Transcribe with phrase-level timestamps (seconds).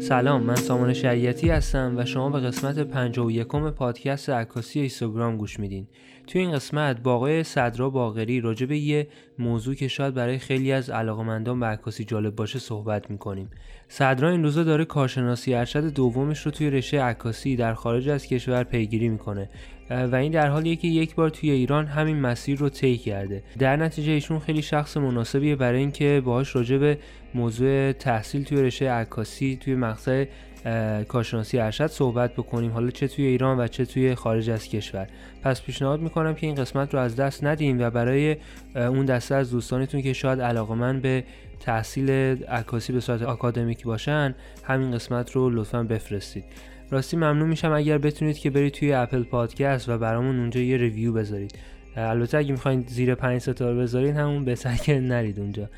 [0.00, 5.86] سلام من سامان شریعتی هستم و شما به قسمت 51 پادکست عکاسی اینستاگرام گوش میدین.
[6.26, 9.08] توی این قسمت با آقای صدرا باغری راجع به یه
[9.38, 13.50] موضوع که شاید برای خیلی از علاقمندان به عکاسی جالب باشه صحبت می‌کنیم.
[13.88, 18.64] صدرا این روزا داره کارشناسی ارشد دومش رو توی رشته عکاسی در خارج از کشور
[18.64, 19.50] پیگیری می‌کنه.
[19.90, 23.42] و این در حالیه که یک بار توی ایران همین مسیر رو طی کرده.
[23.58, 26.98] در نتیجه ایشون خیلی شخص مناسبیه برای اینکه باهاش راجع به
[27.34, 30.24] موضوع تحصیل توی رشته عکاسی توی مقطع
[31.08, 32.70] کارشناسی ارشد صحبت بکنیم.
[32.70, 35.06] حالا چه توی ایران و چه توی خارج از کشور.
[35.42, 38.36] پس پیشنهاد می‌کنم که این قسمت رو از دست ندیم و برای
[38.74, 41.24] اون دسته از دوستانتون که شاید علاقمند به
[41.60, 42.10] تحصیل
[42.44, 46.44] عکاسی به صورت آکادمیکی باشن همین قسمت رو لطفا بفرستید.
[46.90, 51.12] راستی ممنون میشم اگر بتونید که برید توی اپل پادکست و برامون اونجا یه ریویو
[51.12, 51.58] بذارید.
[51.96, 55.68] البته اگه می‌خواین زیر پنج ستاره بذارید همون بهتر که نرید اونجا.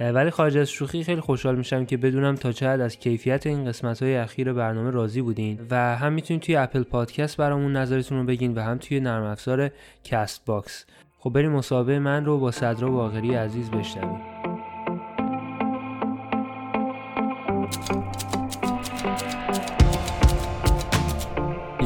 [0.00, 4.02] ولی خارج از شوخی خیلی خوشحال میشم که بدونم تا چه از کیفیت این قسمت
[4.02, 8.54] های اخیر برنامه راضی بودین و هم می‌تونید توی Apple Podcast برامون نظرتون رو بگین
[8.54, 9.70] و هم توی نرم افزار
[10.04, 10.84] Castbox
[11.18, 14.49] خب بریم مصاحبه من رو با صدرا باقری عزیز بشنویم.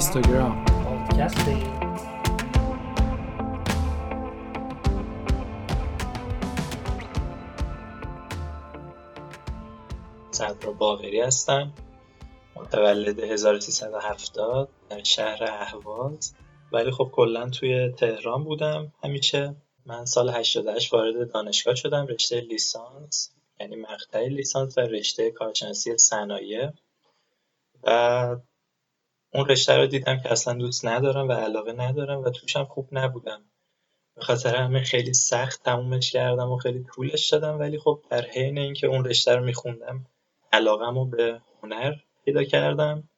[0.04, 1.38] اینستاگرام پادکست
[10.30, 11.72] صدرا باقری هستم.
[12.56, 16.34] متولد 1370 در شهر اهواز.
[16.72, 18.92] ولی خب کلا توی تهران بودم.
[19.04, 19.54] همیشه
[19.86, 22.06] من سال 88 وارد دانشگاه شدم.
[22.06, 23.30] رشته لیسانس
[23.60, 26.70] یعنی مقطع لیسانس و رشته کارشناسی صنایع.
[27.82, 28.36] و
[29.34, 33.44] اون رشته رو دیدم که اصلا دوست ندارم و علاقه ندارم و توشم خوب نبودم.
[34.16, 38.58] به خاطر همه خیلی سخت تمومش کردم و خیلی طولش دادم ولی خب در حین
[38.58, 40.06] اینکه اون رشته رو میخوندم
[40.52, 43.08] علاقم رو به هنر پیدا کردم.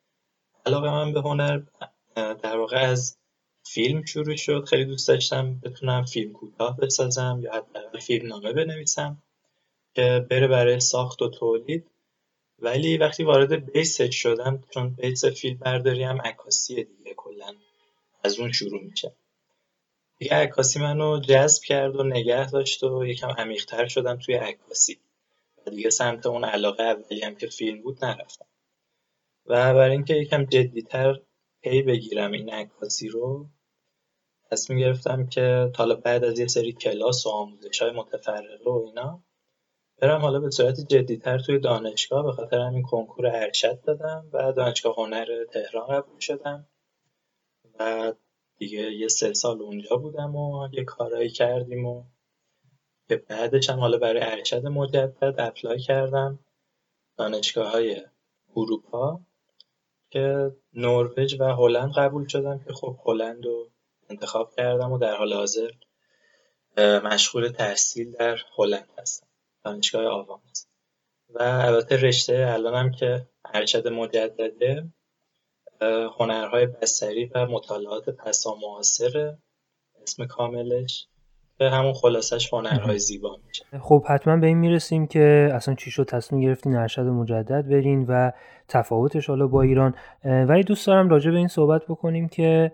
[0.67, 1.63] علاقه من به هنر
[2.15, 3.19] در واقع از
[3.65, 4.65] فیلم شروع شد.
[4.65, 9.23] خیلی دوست داشتم بتونم فیلم کوتاه بسازم یا حتی فیلم نامه بنویسم
[9.95, 11.91] که بره برای ساخت و تولید.
[12.59, 17.55] ولی وقتی وارد بیسش شدم چون بیس فیلم برداری هم عکاسی دیگه کلا
[18.25, 19.17] از اون شروع میشه.
[20.19, 24.99] دیگه عکاسی منو جذب کرد و نگه داشت و یکم عمیقتر شدم توی عکاسی.
[25.67, 28.47] و دیگه سمت اون علاقه اولی هم که فیلم بود نرفتم.
[29.47, 31.21] و برای اینکه یکم جدیتر
[31.63, 33.47] پی بگیرم این عکاسی رو
[34.51, 39.25] تصمیم گرفتم که حالا بعد از یه سری کلاس و آموزش های متفرقه و اینا
[39.99, 44.95] برم حالا به صورت جدیتر توی دانشگاه به خاطر همین کنکور ارشد دادم و دانشگاه
[44.99, 46.67] هنر تهران قبول شدم.
[47.79, 48.13] و
[48.59, 52.05] دیگه یه سه سال اونجا بودم و یه کارایی کردیم و
[53.09, 56.39] که بعدش هم حالا برای ارشد مجدد اپلای کردم
[57.17, 58.03] دانشگاه های
[58.57, 59.21] اروپا
[60.11, 63.71] که نروژ و هلند قبول شدم که خب هلند رو
[64.11, 65.71] انتخاب کردم و در حال حاضر
[66.79, 69.26] مشغول تحصیل در هلند هستم.
[69.67, 70.69] دانشگاه آوامس
[71.35, 74.85] و البته رشته الانم که ارشد مجدده
[76.19, 79.35] هنرهای بسری و مطالعات پسا معاصر
[80.03, 81.09] اسم کاملش
[81.59, 83.65] به همون خلاصش هنرهای زیبا میشه.
[83.81, 88.31] خب حتما به این می‌رسیم که اصلا چی شد تصمیم گرفتین ارشد مجدد برین و
[88.69, 89.95] تفاوتش حالا با ایران.
[90.25, 92.73] ولی دوست دارم راجع به این صحبت بکنیم که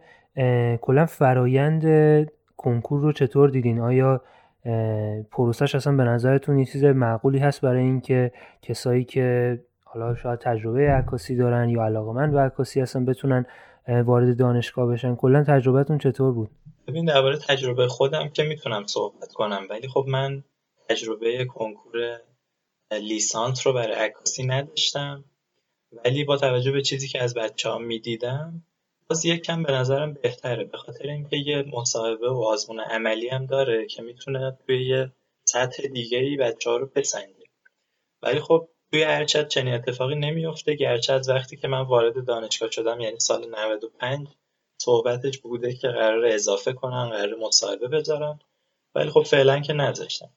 [0.80, 1.84] کلا فرایند
[2.56, 4.22] کنکور رو چطور دیدین؟ آیا
[5.30, 10.90] پروسش اصلا به نظرتون یه چیز معقولی هست برای اینکه کسایی که حالا شاید تجربه
[10.90, 13.46] عکاسی دارن یا علاقمند به عکاسی هستن بتونن
[13.88, 16.50] وارد دانشگاه بشن؟ کلا تجربهتون چطور بود؟
[16.88, 20.44] ببین درباره تجربه خودم که می‌تونم صحبت کنم ولی خب من
[20.88, 22.20] تجربه کنکور
[22.92, 25.24] لیسانس رو برای عکاسی نداشتم
[26.04, 28.62] ولی با توجه به چیزی که از بچه ها می‌دیدم
[29.12, 33.46] باز یک کم به نظرم بهتره به خاطر اینکه یه مصاحبه و آزمون عملی هم
[33.46, 35.12] داره که می‌تونه توی یه
[35.44, 36.90] سطح دیگه ای بچه ها رو
[38.22, 43.00] ولی خب توی ارشد چنین اتفاقی نمیفته گرچه از وقتی که من وارد دانشگاه شدم
[43.00, 44.28] یعنی سال 95
[44.78, 48.38] صحبتش بوده که قرار اضافه کنن قرار مصاحبه بذارن.
[48.94, 50.28] ولی خب فعلا که نذاشتن.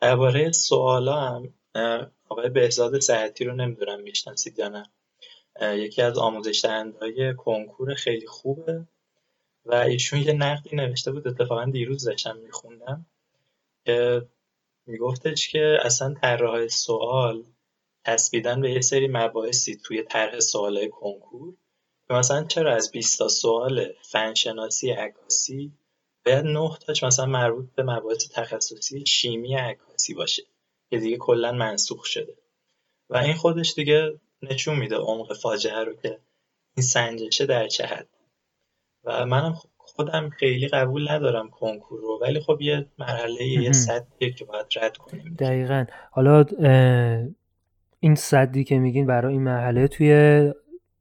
[0.00, 1.54] درباره سوالا هم
[2.28, 4.82] آقای بهزاد سعدی رو نمی‌دونم می‌شناسید یا نه.
[5.62, 8.86] یکی از آموزش دهندهای کنکور خیلی خوبه.
[9.66, 13.06] و ایشون یه نقدی نوشته بود اتفاقا دیروز داشتم میخوندم.
[13.84, 14.26] که
[14.86, 17.44] میگفتش که اصلا طرح سوال
[18.04, 21.54] تسبیدن به یه سری مباحثی توی طرح سوالای کنکور.
[22.08, 25.72] که مثلا چرا از 20 تا سوال فنشناسی عکاسی
[26.26, 30.42] باید 9 تاش مثلا مربوط به مباحث تخصصی شیمی عکاسی باشه.
[30.90, 32.34] که دیگه کلا منسوخ شده.
[33.10, 36.18] و این خودش دیگه نشون میده عمق فاجعه رو که
[36.76, 38.08] این سنجشه در چه حد.
[39.04, 44.44] و منم خودم خیلی قبول ندارم کنکور رو ولی خب یه مرحله یه صدیه که
[44.44, 45.36] باید رد کنیم.
[45.38, 45.84] دقیقا.
[46.10, 46.44] حالا
[48.00, 50.52] این صدی که میگین برای این مرحله توی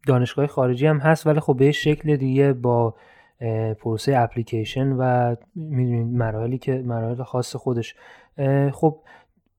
[0.07, 2.95] دانشگاه خارجی هم هست ولی خب به شکل دیگه با
[3.79, 7.95] پروسه اپلیکیشن و می‌دونید مراحلی که مراحل خاص خودش.
[8.73, 9.01] خب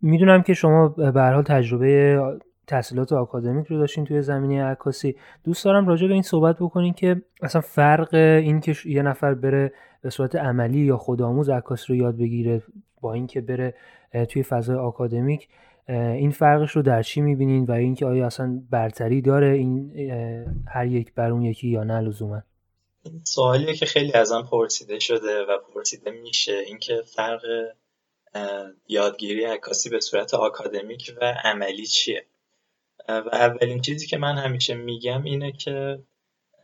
[0.00, 2.20] می‌دونم که شما به حال تجربه
[2.70, 5.16] تحصیلات آکادمیک رو داشتین توی زمینه عکاسی.
[5.44, 9.72] دوست دارم راجع به این صحبت بکنین که اصلا فرق این که یه نفر بره
[10.02, 12.62] به صورت عملی یا خودآموز عکاسی رو یاد بگیره
[13.00, 13.74] با اینکه بره
[14.28, 15.48] توی فضای آکادمیک
[15.88, 19.92] این فرقش رو در چی می‌بینین و اینکه آیا اصلا برتری داره این
[20.68, 22.42] هر یک بر اون یکی یا نه لزوما؟
[23.24, 26.52] سوالیه که خیلی ازم پرسیده شده و پرسیده میشه.
[26.66, 27.42] اینکه فرق
[28.88, 32.26] یادگیری عکاسی به صورت آکادمیک و عملی چیه؟
[33.08, 36.02] و اولین چیزی که من همیشه میگم اینه که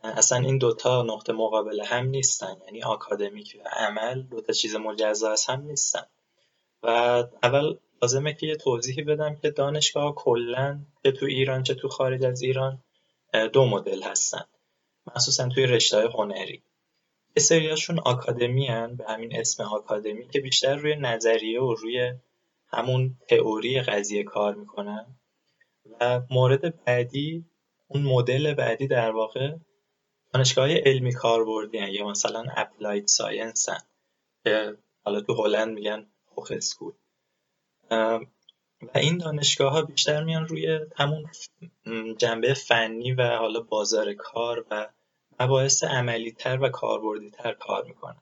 [0.03, 2.57] اصلا این دوتا نقطه مقابل هم نیستن.
[2.65, 6.05] یعنی آکادمیک و عمل دوتا چیز مجزا از هم نیستن.
[6.83, 6.87] و
[7.43, 12.25] اول لازمه که یه توضیحی بدم که دانشگاه کلا چه تو ایران چه تو خارج
[12.25, 12.83] از ایران
[13.53, 14.45] دو مدل هستن.
[15.07, 16.63] مخصوصا توی رشته هنری.
[17.37, 22.13] یه سریاشون آکادمی هن به همین اسم آکادمی که بیشتر روی نظریه و روی
[22.67, 25.05] همون تئوری قضیه کار می‌کنن.
[25.99, 27.45] و مورد بعدی
[27.87, 29.55] اون مدل بعدی در واقع
[30.33, 33.81] دانشگاه علمی کاربردی یا مثلا applied science هن.
[34.43, 36.05] که حالا تو هلند میگن
[36.37, 36.93] هوخ اسکول
[38.81, 41.25] و این دانشگاه ها بیشتر میان روی همون
[42.17, 44.89] جنبه فنی و حالا بازار کار و
[45.39, 48.21] مباحث عملی تر و کاربردی تر کار می‌کنن.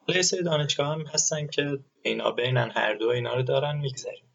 [0.00, 4.27] حالا یه سری دانشگاه هم هستن که اینا بینن هر دو اینا رو دارن میگذریم.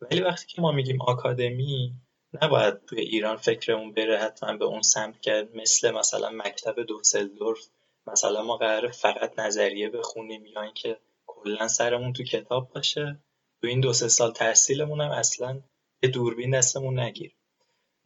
[0.00, 1.94] ولی وقتی که ما میگیم آکادمی
[2.42, 7.68] نباید توی ایران فکرمون بره حتما به اون سمت که مثل مثلا مکتب دوسلدورف
[8.06, 10.96] مثلا ما قرار فقط نظریه بخونیم یا اینکه
[11.26, 13.18] کلا سرمون تو کتاب باشه
[13.60, 15.60] تو این دو سه سال تحصیلمون هم اصلا
[16.02, 17.32] یه دوربین دستمون نگیر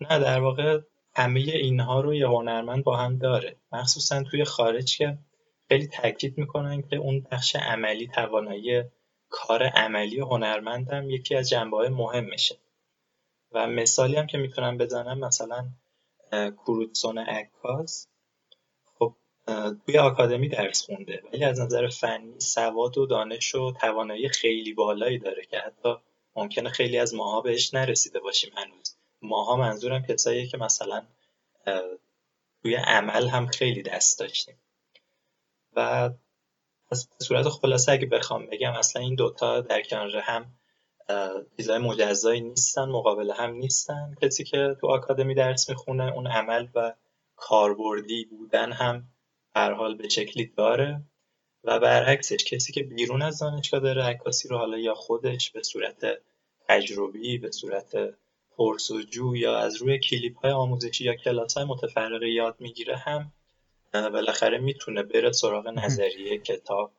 [0.00, 0.80] نه در واقع
[1.14, 3.56] همه اینها رو یه هنرمند با هم داره.
[3.72, 5.18] مخصوصا توی خارج که
[5.68, 8.84] خیلی تاکید می‌کنن که اون بخش عملی توانایی
[9.32, 12.58] کار عملی هنرمند هم یکی از جنبه های مهمشه
[13.52, 15.68] و مثالی هم که می‌تونم بزنم مثلا
[16.32, 18.08] کروتسون عکاس
[18.98, 19.14] خب
[19.86, 25.18] توی آکادمی درس خونده ولی از نظر فنی سواد و دانش و توانایی خیلی بالایی
[25.18, 25.94] داره که حتی
[26.36, 28.96] ممکنه خیلی از ماها بهش نرسیده باشیم هنوز.
[29.22, 31.06] ماها منظورم کسایی که مثلا
[32.62, 34.58] توی عمل هم خیلی دست داشتیم.
[35.76, 36.10] و
[36.92, 40.54] از صورت خلاصه اگه بخوام بگم اصلا این دوتا در کنار هم
[41.56, 44.14] چیزای مجزایی نیستن مقابل هم نیستن.
[44.22, 46.94] کسی که تو آکادمی درس می‌خونه اون عمل و
[47.36, 49.04] کاربردی بودن هم
[49.54, 51.02] هر حال به شکلی داره.
[51.64, 56.04] و برعکسش کسی که بیرون از دانشگاه داره عکاسی رو حالا یا خودش به صورت
[56.68, 57.92] تجربی به صورت
[58.56, 63.32] پرسجو یا از روی کلیپ های آموزشی یا کلاس های متفرقه یاد می‌گیره هم
[63.94, 66.92] بالاخره می‌تونه بره سراغ نظریه کتاب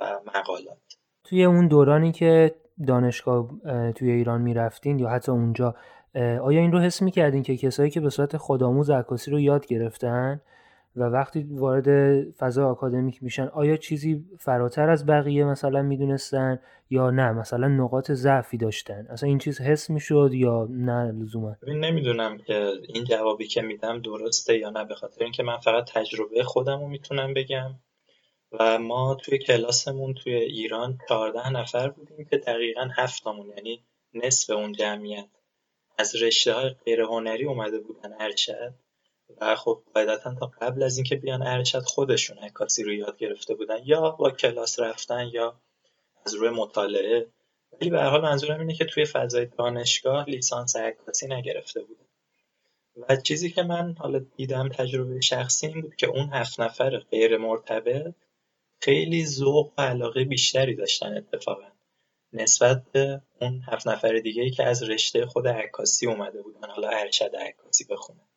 [0.00, 0.78] و مقالات.
[1.24, 2.54] توی اون دورانی که
[2.86, 3.48] دانشگاه
[3.92, 5.74] توی ایران می‌رفتین یا حتی اونجا
[6.14, 10.40] آیا این رو حس می‌کردین که کسایی که به صورت خودآموز عکاسی رو یاد گرفتن؟
[10.96, 16.58] و وقتی وارد فضا آکادمیک میشن آیا چیزی فراتر از بقیه مثلا می‌دونستن
[16.90, 19.06] یا نه؟ مثلا نقاط ضعفی داشتن.
[19.10, 24.58] اصلا این چیز حس می‌شد یا نه لزوما؟ نمی‌دونم که این جوابی که میدم درسته
[24.58, 27.74] یا نه به خاطر اینکه من فقط تجربه خودم رو می‌تونم بگم
[28.52, 34.72] و ما توی کلاسمون توی ایران 14 نفر بودیم که دقیقا هفتمون یعنی نصف اون
[34.72, 35.28] جمعیت
[35.98, 38.74] از رشته های غیر هنری اومده بودن ارشد
[39.40, 43.78] و خب قاعدتا تا قبل از اینکه بیان ارشد خودشون عکاسی رو یاد گرفته بودن
[43.84, 45.60] یا با کلاس رفتن یا
[46.26, 47.26] از روی مطالعه.
[47.80, 52.04] ولی به هر حال منظورم اینه که توی فضای دانشگاه لیسانس عکاسی نگرفته بودن
[53.08, 57.36] و چیزی که من حالا دیدم تجربه شخصی این بود که اون هفت نفر غیر
[57.36, 58.14] مرتبط
[58.82, 61.70] خیلی ذوق و علاقه بیشتری داشتن اتفاقا.
[62.32, 66.88] نسبت به اون هفت نفر دیگه ای که از رشته خود عکاسی اومده بودن حالا
[66.88, 68.29] ارشد عکاسی بخونن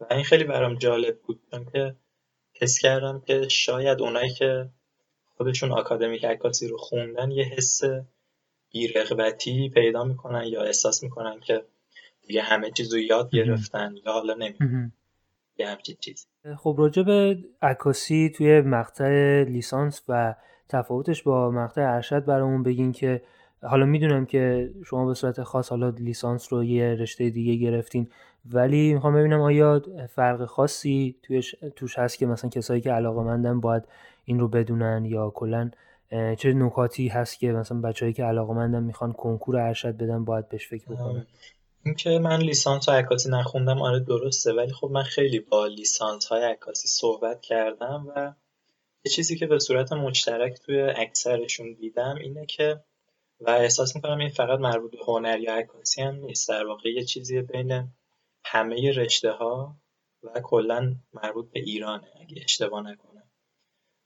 [0.00, 1.40] و این خیلی برام جالب بود.
[1.50, 1.94] چون که
[2.60, 4.68] حس کردم که شاید اونایی که
[5.36, 7.80] خودشون آکادمیک عکاسی رو خوندن یه حس
[8.72, 11.64] بیرغبتی پیدا می‌کنن یا احساس می‌کنن که
[12.26, 14.92] دیگه همه چیز رو یاد گرفتن یا حالا نمی‌دونم.
[15.58, 16.26] یه همچین چیز
[16.58, 20.34] خب راجع به عکاسی توی مقطع لیسانس و
[20.68, 23.22] تفاوتش با مقطع ارشد برامون بگین که
[23.62, 28.08] حالا می‌دونم که شما به صورت خاص حالا لیسانس رو یه رشته دیگه گرفتین
[28.52, 33.60] ولی می‌خوام ببینم آیا فرق خاصی توش, توش هست که مثلا کسایی که علاقه مندن
[33.60, 33.82] باید
[34.24, 35.70] این رو بدونن یا کلا
[36.10, 40.68] چه نکاتی هست که مثلا بچههایی که علاقه مندن می‌خوان کنکور ارشد بدن باید بهش
[40.68, 41.26] فکر بکنن؟
[41.84, 46.44] اینکه من لیسانس های عکاسی نخوندم آره درسته ولی خب من خیلی با لیسانس های
[46.44, 48.32] عکاسی صحبت کردم و
[49.04, 52.80] یه چیزی که به صورت مشترک توی اکثرشون دیدم اینه که
[53.40, 56.48] و احساس می‌کنم این فقط مربوط به هنر یا عکاسی هم نیست.
[56.48, 57.88] در واقع یه چیزی بین
[58.44, 59.76] همه رشته ها
[60.22, 63.30] و کلا مربوط به ایرانه اگه اشتباه نکنم.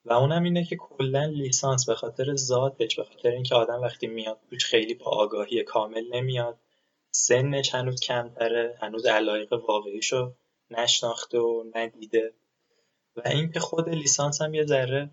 [0.05, 4.41] و اونم اینه که کلا لیسانس به خاطر ذاتش به خاطر اینکه آدم وقتی میاد
[4.51, 6.59] توش خیلی با آگاهی کامل نمیاد
[7.11, 10.35] سنش هنوز کمتره هنوز علایق واقعیشو
[10.71, 12.35] نشناخته و ندیده.
[13.17, 15.11] و اینکه خود لیسانس هم یه ذره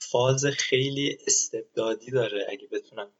[0.00, 3.10] فاز خیلی استبدادی داره اگه بتونم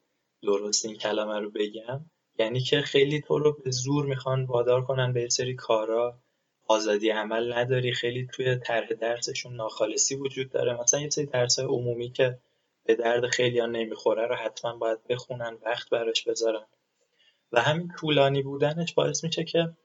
[0.42, 2.10] درست این کلمه رو بگم.
[2.38, 6.18] یعنی که خیلی تو رو به زور می‌خوان وادار کنن به سری کارا.
[6.66, 10.80] آزادی عمل نداری خیلی توی طرح درسشون ناخالصی وجود داره.
[10.80, 12.38] مثلا یه سری درس عمومی که
[12.84, 16.66] به درد خیلی ها نمی‌خوره رو حتما باید بخونن وقت براش بذارن.
[17.52, 19.76] و همین طولانی بودنش باعث میشه که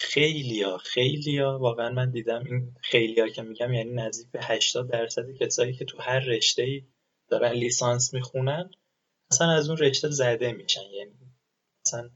[0.00, 5.72] خیلیا خیلیا واقعا من دیدم این خیلیا که میگم یعنی نزدیک به 80 درصد کسایی
[5.72, 6.84] که تو هر رشته ای
[7.28, 8.70] دارن لیسانس می‌خونن
[9.32, 10.90] اصلا از اون رشته زده میشن.
[10.92, 11.12] یعنی
[11.86, 12.10] مثلا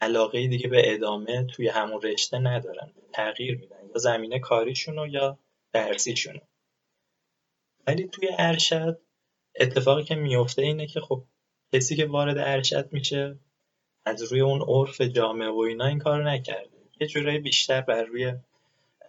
[0.00, 3.88] علاقه دیگه به ادامه توی همون رشته ندارن تغییر میدن.
[3.88, 5.38] یا زمینه کاریشونو یا
[5.72, 6.40] درسیشونو.
[7.86, 9.00] ولی توی ارشد
[9.60, 11.24] اتفاقی که میفته اینه که خب
[11.74, 13.38] کسی که وارد ارشد میشه
[14.04, 16.78] از روی اون عرف جامعه و اینا این کار نکرده.
[17.00, 18.34] یه جورایی بیشتر بر روی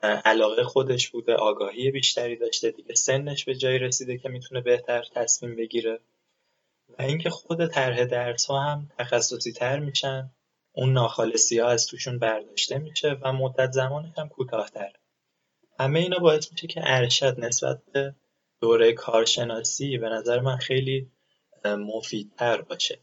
[0.04, 2.72] علاقه خودش بوده آگاهی بیشتری داشته.
[2.72, 6.00] دیگه سنش به جایی رسیده که می‌تونه بهتر تصمیم بگیره.
[7.00, 10.30] و اینکه خود طرح درس ها هم تخصصی تر میشن
[10.74, 14.94] اون ناخالصی ها از توشون برداشته میشه و مدت زمانش هم کوتاهتر
[15.80, 18.16] همه اینا باعث میشه که ارشد نسبت به
[18.62, 21.12] دوره کارشناسی به نظر من خیلی
[21.66, 23.00] مفیدتر باشه.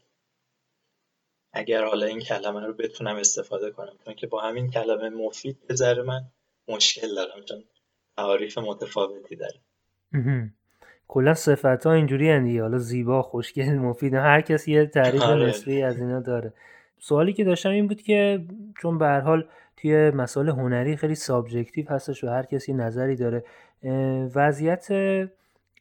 [1.53, 5.75] اگر حالا این کلمه رو بتونم استفاده کنم چون که با همین کلمه مفید به
[5.75, 6.21] ذره من
[6.67, 7.63] مشکل دارم چون
[8.17, 9.59] تعاریف متفاوتی داره.
[11.07, 15.45] کلا صفت ها اینجوری هندی حالا زیبا خوشگل مفید هر کسی یه تعریف آره.
[15.45, 16.53] نسبی از اینا داره.
[16.99, 18.45] سوالی که داشتم این بود که
[18.81, 23.43] چون به حال توی مسائل هنری خیلی subjective هستش و هر کسی نظری داره
[24.35, 24.87] وضعیت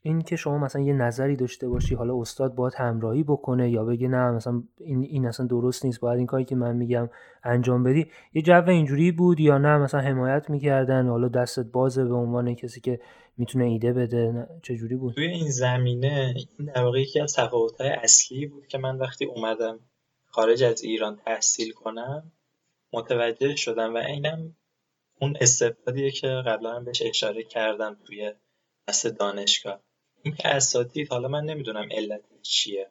[0.06, 4.08] این که شما مثلا یه نظری داشته باشی حالا استاد باید همراهی بکنه یا بگه
[4.08, 7.10] نه مثلا این این اصلا درست نیست باید این کاری که من میگم
[7.44, 8.06] انجام بدی.
[8.34, 12.80] یه جو اینجوری بود یا نه مثلا حمایت می‌کردن حالا دستت بازه به عنوان کسی
[12.80, 13.00] که
[13.36, 17.90] می‌تونه ایده بده چه جوری بود؟ توی این زمینه این در واقع یکی از تفاوت‌های
[17.90, 19.78] اصلی بود که من وقتی اومدم
[20.26, 22.32] خارج از ایران تحصیل کنم
[22.92, 24.56] متوجه شدم و اینم
[25.20, 28.32] اون استبدادیه که قبلا بهش اشاره کردم توی
[28.88, 29.80] دست دانشگاه.
[30.26, 32.90] اینکه اساتید حالا من نمی‌دونم علت چیه.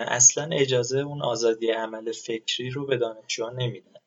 [0.00, 4.00] اصلا اجازه اون آزادی عمل فکری رو به دانشجوها نمیدن.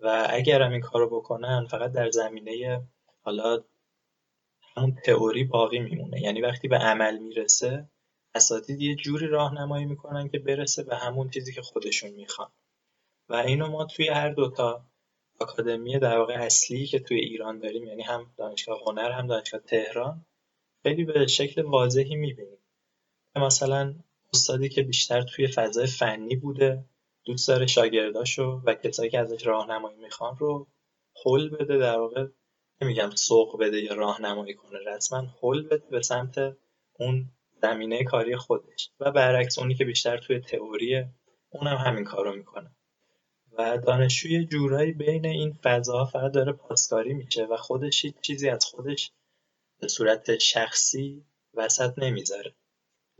[0.00, 2.82] و اگر هم این کارو بکنن فقط در زمینه
[3.22, 3.64] حالا
[4.76, 6.20] همون تئوری باقی میمونه.
[6.20, 7.88] یعنی وقتی به عمل می‌رسه
[8.34, 12.50] اساتید یه جوری راهنمایی می‌کنن که برسه به همون چیزی که خودشون می‌خوان.
[13.28, 14.84] و اینو ما توی هر دوتا
[15.40, 20.24] آکادمی در واقع اصلی که توی ایران داریم یعنی هم دانشگاه هنر هم دانشگاه تهران
[20.82, 22.58] خیلی به شکل واضحی می‌بینیم.
[23.36, 23.94] مثلا
[24.34, 26.84] استادی که بیشتر توی فضای فنی بوده
[27.24, 30.66] دوست داره شاگرداشو و کسایی که ازش راهنمایی می‌خوان رو
[31.26, 32.26] حل بده در واقع
[32.80, 36.56] نمیگم سوق بده یا راهنمایی کنه رسما حل بده به سمت
[36.98, 37.30] اون
[37.62, 38.90] زمینه کاری خودش.
[39.00, 41.08] و برعکس اونی که بیشتر توی تئوریه
[41.50, 42.70] اونم همین کارو می‌کنه.
[43.58, 49.12] و دانشجوی جورایی بین این فضاها فقط داره پاسکاری میشه و خودش چیزی از خودش
[49.80, 52.54] به صورت شخصی وسط نمی‌ذاره.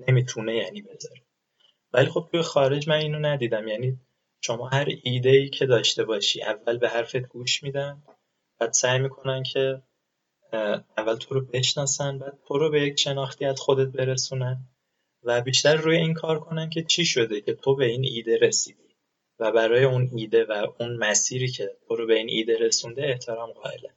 [0.08, 1.22] نمی‌تونه یعنی بذاره.
[1.92, 3.68] ولی خب توی خارج من اینو ندیدم.
[3.68, 4.00] یعنی
[4.40, 8.02] شما هر ایده ای که داشته باشی اول به حرفت گوش میدن
[8.58, 9.82] بعد سعی می‌کنن که
[10.98, 14.68] اول تو رو بشناسن بعد تو رو به یک شناختی از خودت برسونن
[15.22, 18.87] و بیشتر روی این کار کنن که چی شده که تو به این ایده رسیدی.
[19.40, 23.90] و برای اون ایده و اون مسیری که رو به این ایده رسونده احترام قائله.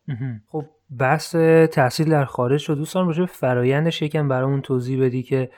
[0.47, 0.65] خب
[0.99, 1.35] بحث
[1.71, 2.77] تحصیل در خارج شد.
[2.77, 5.49] دوستان باشه فرایندش یکم برامون توضیح بدی که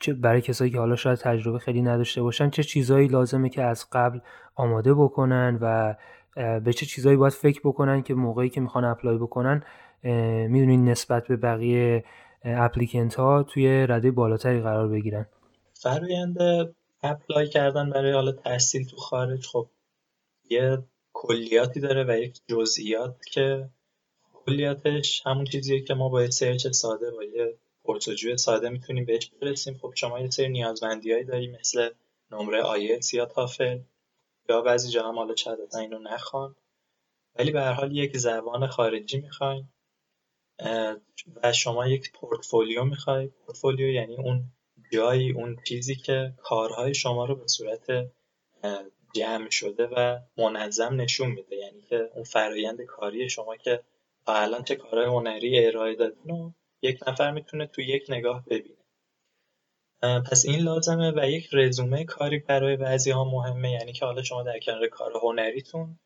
[0.00, 3.86] چه برای کسایی که حالا شاید تجربه خیلی نداشته باشن چه چیزهایی لازمه که از
[3.92, 4.18] قبل
[4.54, 5.94] آماده بکنن و
[6.60, 9.62] به چه چیزهایی باید فکر بکنن که موقعی که می‌خوان apply بکنن
[10.48, 12.04] می‌دونین نسبت به بقیه
[12.44, 15.26] applicant ها توی رده بالاتری قرار بگیرن.
[15.82, 16.36] فرایند
[17.02, 19.70] apply کردن برای حالا تحصیل تو خارج خب
[20.50, 23.70] یه کلیاتی داره و یک جزئیات که
[24.32, 29.30] کلیاتش همون چیزیه که ما با یه search ساده با یه پرس‌وجوی ساده می‌تونیم بهش
[29.42, 29.78] برسیم.
[29.78, 31.90] خب شما یه سری نیازمندی داری مثل
[32.30, 33.80] نمره آیلتس یا تافل
[34.48, 36.56] یا بعضی جا هم حالا شاید اینو نخوان.
[37.34, 39.68] ولی به هر حال یک زبان خارجی می‌خواین
[41.42, 43.26] و شما یک پورتفولیو می‌خوای.
[43.26, 44.52] پورتفولیو یعنی اون
[44.92, 48.10] جایی اون چیزی که کارهای شما رو به صورت
[49.14, 51.56] جمع شده و منظم نشون میده.
[51.56, 53.82] یعنی که اون فرایند کاری شما که
[54.26, 56.52] تا الان چه کارهای هنری ارائه دادین و
[56.82, 58.76] یک نفر می‌تونه تو یک نگاه ببینه.
[60.02, 63.70] پس این لازمه و یک رزومه کاری برای بعضی ها مهمه.
[63.70, 65.98] یعنی که حالا شما در کنار کار هنریتون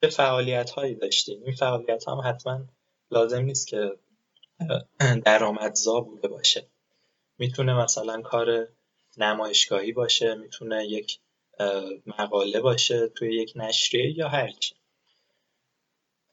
[0.00, 1.42] چه فعالیت هایی داشتین.
[1.44, 2.60] این فعالیت هم حتما
[3.10, 3.92] لازم نیست که
[5.24, 6.66] درآمدزا بوده باشه.
[7.38, 8.68] می‌تونه مثلا کار
[9.16, 11.18] نمایشگاهی باشه می‌تونه یک
[12.06, 14.74] مقاله باشه توی یک نشریه یا هرچی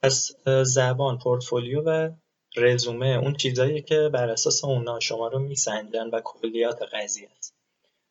[0.01, 0.31] پس
[0.63, 2.11] زبان پورتفولیو و
[2.57, 7.55] رزومه اون چیزایی که بر اساس اونا شما رو میسنجن و کلیات قضیه است.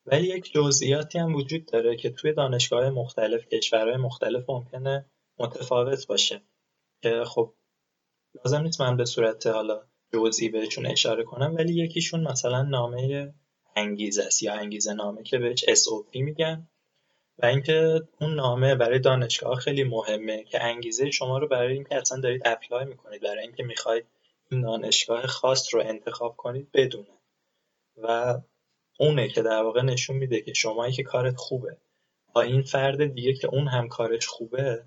[0.07, 5.07] ولی یک جزئیاتی هم وجود داره که توی دانشگاه مختلف کشورهای مختلف ممکنه
[5.39, 6.43] متفاوت باشه.
[7.03, 7.55] که خب
[8.35, 9.83] لازم نیست من به صورت حالا
[10.15, 13.35] جزئی بهشون اشاره کنم ولی یکیشون مثلا نامه
[13.77, 16.69] انگیزه است یا انگیزه نامه که بهش SOP میگن.
[17.39, 22.21] و اینکه اون نامه برای دانشگاه خیلی مهمه که انگیزه شما رو برای اینکه اصلا
[22.21, 24.07] دارید اپلای می‌کنید برای اینکه می‌خواید
[24.51, 27.19] این دانشگاه خاص رو انتخاب کنید بدونه.
[28.03, 28.35] و
[29.01, 31.77] اونه که در واقع نشون میده که شمایی که کارت خوبه.
[32.33, 34.85] با این فرد دیگه که اون هم کارش خوبه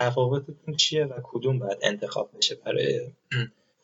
[0.00, 3.12] تفاوتتون چیه و کدوم باید انتخاب بشه برای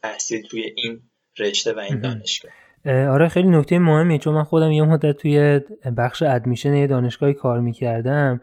[0.05, 1.01] تحصیل توی این
[1.39, 2.53] رشته و این دانشگاه.
[2.87, 5.61] آره خیلی نکته مهمیه چون من خودم یه مدت توی
[5.97, 8.41] بخش ادمیشن یه دانشگاهی کار می‌کردم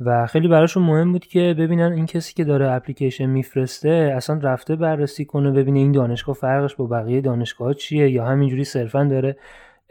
[0.00, 4.76] و خیلی براشون مهم بود که ببینن این کسی که داره اپلیکیشن میفرسته اصلا رفته
[4.76, 9.36] بررسی کنه ببینه این دانشگاه فرقش با بقیه دانشگاه چیه یا همینجوری صرفا داره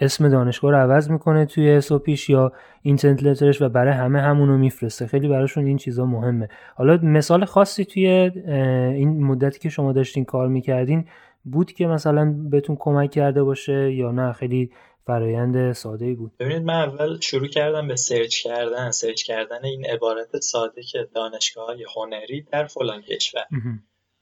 [0.04, 4.22] اسم دانشگاه رو عوض می‌کنه توی SOP یش یا intent letter ش و برای همه
[4.22, 5.08] همونو میفرسته.
[5.08, 6.50] خیلی براشون این چیزا مهمه.
[6.76, 11.08] حالا مثال خاصی توی این مدتی که شما داشتین کار می‌کردین
[11.44, 14.72] بود که مثلا بهتون کمک کرده باشه یا نه؟ خیلی
[15.06, 16.32] فرایند ساده ای بود.
[16.40, 18.92] ببینید من اول شروع کردم به search کردن.
[18.92, 23.44] search کردن این عبارت ساده که دانشگاه های هنری در فلان کشور.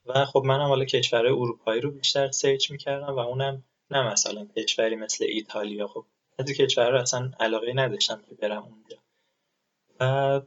[0.05, 4.95] و خب منم حالا کشور اروپایی رو بیشتر search می‌کردم و اونم نه مثلا کشوری
[4.95, 5.87] مثل ایتالیا.
[5.87, 6.05] خب
[6.39, 8.97] از کشور رو اصلا علاقه نداشتم که برم اونجا.
[9.99, 10.41] و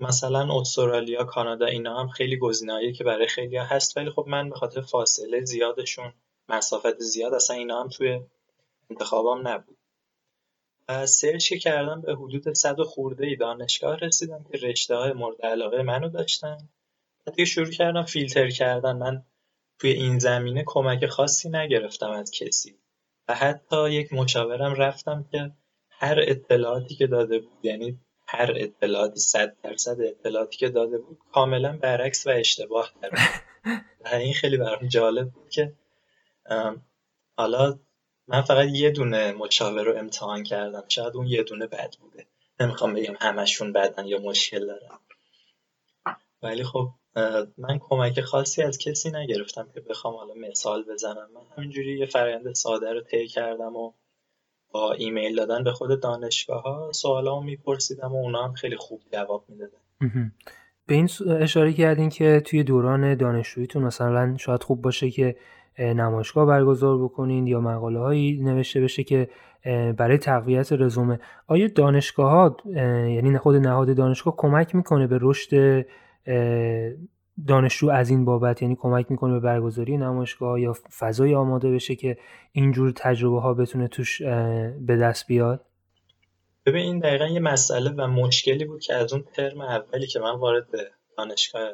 [0.00, 3.96] مثلا استرالیا کانادا اینا هم خیلی گزینه‌ای که برای خیلی هست.
[3.96, 6.12] ولی خب من به خاطر فاصله زیادشون
[6.48, 8.20] مسافت زیاد اصلا اینا هم توی
[8.90, 9.76] انتخابام نبود.
[10.88, 15.42] و سرچ که کردم به حدود صد خورده ای دانشگاه رسیدم که رشته های مورد
[15.42, 16.58] علاقه منو داشتن.
[17.26, 18.96] و شروع کردم فیلتر کردن.
[18.96, 19.22] من
[19.78, 22.78] توی این زمینه کمک خاصی نگرفتم از کسی.
[23.28, 25.52] و حتی یک مشاورم رفتم که
[25.90, 31.76] هر اطلاعاتی که داده بود یعنی هر اطلاعاتی صد درصد اطلاعاتی که داده بود کاملا
[31.76, 33.14] برعکس و اشتباه داره
[34.04, 35.72] و این خیلی برام جالب بود که
[37.36, 37.78] حالا
[38.28, 40.84] من فقط یه دونه مشاور رو امتحان کردم.
[40.88, 42.26] شاید اون یه دونه بد بوده.
[42.60, 45.00] نمی‌خوام بگم همشون بدن یا مشکل دارم
[46.42, 46.88] ولی خب
[47.58, 51.28] من کمک خاصی از کسی نگرفتم که بخوام حالا مثال بزنم.
[51.34, 53.92] من همینجوری یه فرآیند ساده رو طی کردم و
[54.72, 59.44] با ایمیل دادن به خود دانشگاه ها سوالا میپرسیدم و اونا هم خیلی خوب جواب
[59.48, 60.32] می‌دادن.
[60.86, 61.08] به این
[61.40, 65.36] اشاره کردین که توی دوران دانشجوییتون مثلا شاید خوب باشه که
[65.78, 69.28] نمایشگاه برگزار بکنین یا مقاله هایی نوشته بشه که
[69.96, 71.20] برای تقویت رزومه.
[71.46, 72.56] آیا دانشگاه ها
[73.08, 75.86] یعنی خود نهاد دانشگاه کمک می‌کنه به رشد
[77.46, 82.18] دانشجو از این بابت یعنی کمک می‌کنه به برگزاری نمایشگاه یا فضای آماده بشه که
[82.52, 84.22] اینجور تجربه ها بتونه توش
[84.80, 85.64] به دست بیاد؟
[86.66, 90.34] ببین این دقیقا یه مسئله و مشکلی بود که از اون ترم اولی که من
[90.34, 90.66] وارد
[91.18, 91.70] دانشگاه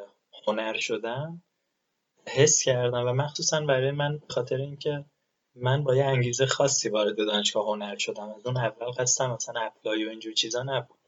[0.47, 1.41] هنر شدم
[2.27, 5.05] حس کردم و مخصوصا برای من خاطر اینکه
[5.55, 8.29] من با یه انگیزه خاصی وارد دانشگاه هنر شدم.
[8.29, 10.99] از اون اول قصدم مثلا اپلای و اینجور چیزا نبود.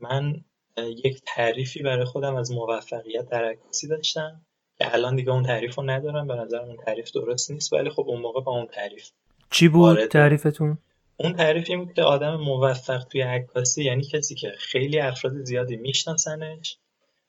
[0.00, 0.44] من
[0.76, 4.40] یک تعریفی برای خودم از موفقیت در عکاسی داشتم
[4.78, 6.26] که الان دیگه اون تعریف رو ندارم.
[6.26, 9.10] به نظر اون تعریف درست نیست ولی خب اون موقع با اون تعریف
[9.50, 10.78] چی بود تعریفتون؟
[11.16, 15.76] اون تعریف این بود که آدم موفق توی عکاسی یعنی کسی که خیلی افراد زیادی
[15.76, 16.78] میشناسنش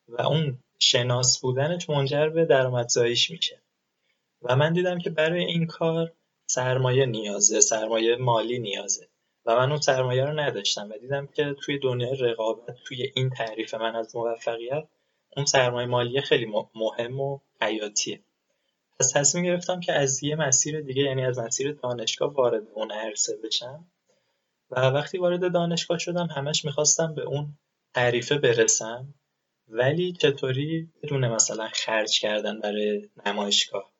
[0.08, 3.62] و اون شناس بودنش منجر به درآمدزاییش میشه.
[4.41, 6.12] و من دیدم که برای این کار
[6.45, 9.08] سرمایه نیازه سرمایه مالی نیازه.
[9.45, 13.73] و من اون سرمایه رو نداشتم و دیدم که توی دنیای رقابت توی این تعریف
[13.73, 14.88] من از موفقیت
[15.38, 18.21] اون سرمایه مالی خیلی مهم و حیاتیه.
[18.99, 23.38] پس تصمیم گرفتم که از یه مسیر دیگه یعنی از مسیر دانشگاه وارد اون عرصه
[23.43, 23.86] بشم
[24.71, 27.58] و وقتی وارد دانشگاه شدم همش می‌خواستم به اون
[27.93, 29.13] تعریفه برسم.
[29.67, 33.91] ولی چطوری؟ بدون مثلا خرج کردن برای نمایشگاه.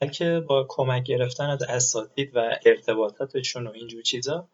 [0.00, 4.48] بلکه با کمک گرفتن از اساتید و ارتباطاتشون و اینجور چیزا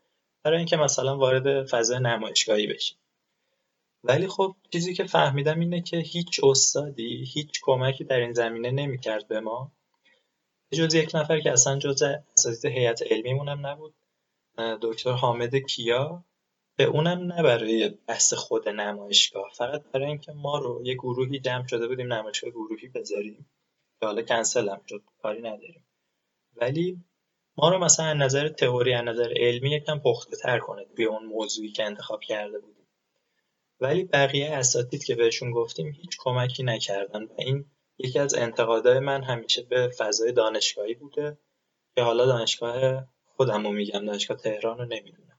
[0.46, 2.98] برای اینکه مثلا وارد فضای نمایشگاهی بشیم
[4.04, 9.28] ولی خب چیزی که فهمیدم اینه که هیچ استادی هیچ کمکی در این زمینه نمی‌کرد
[9.28, 9.72] به ما.
[10.72, 12.02] جز یک نفر که اصلا جز
[12.37, 13.94] اساتید هیئت علمیمون هم نبود.
[14.82, 16.24] دکتر حامد کیا
[16.76, 19.50] به اونم نه برای بحث خود نمایشگاه.
[19.54, 23.50] فقط برای اینکه ما رو یه گروهی جمع شده بودیم نمایشگاه گروهی بذاریم.
[24.00, 25.87] که حالا کنسل هم شد کاری نداریم.
[26.56, 27.04] ولی
[27.59, 31.73] ما رو مثلا نظر تئوری از نظر علمی یکم پخته تر کنه توی اون موضوعی
[31.73, 32.87] که انتخاب کرده بودیم.
[33.81, 37.64] ولی بقیه اساتید که بهشون گفتیم هیچ کمکی نکردن و این
[37.99, 41.38] یکی از انتقادهای من همیشه به فضای دانشگاهی بوده
[41.95, 45.38] که حالا دانشگاه خودم رو میگم دانشگاه تهران رو نمی‌دونم.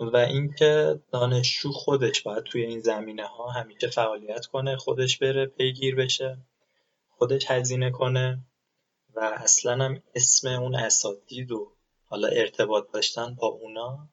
[0.00, 5.94] و اینکه دانشجو خودش باید توی این زمینه ها همیشه فعالیت کنه خودش بره پیگیر
[5.94, 6.38] بشه
[7.08, 8.38] خودش هزینه کنه.
[9.16, 11.68] و اصلا هم اسم اون اساتید و
[12.06, 14.08] حالا ارتباط داشتن با اونا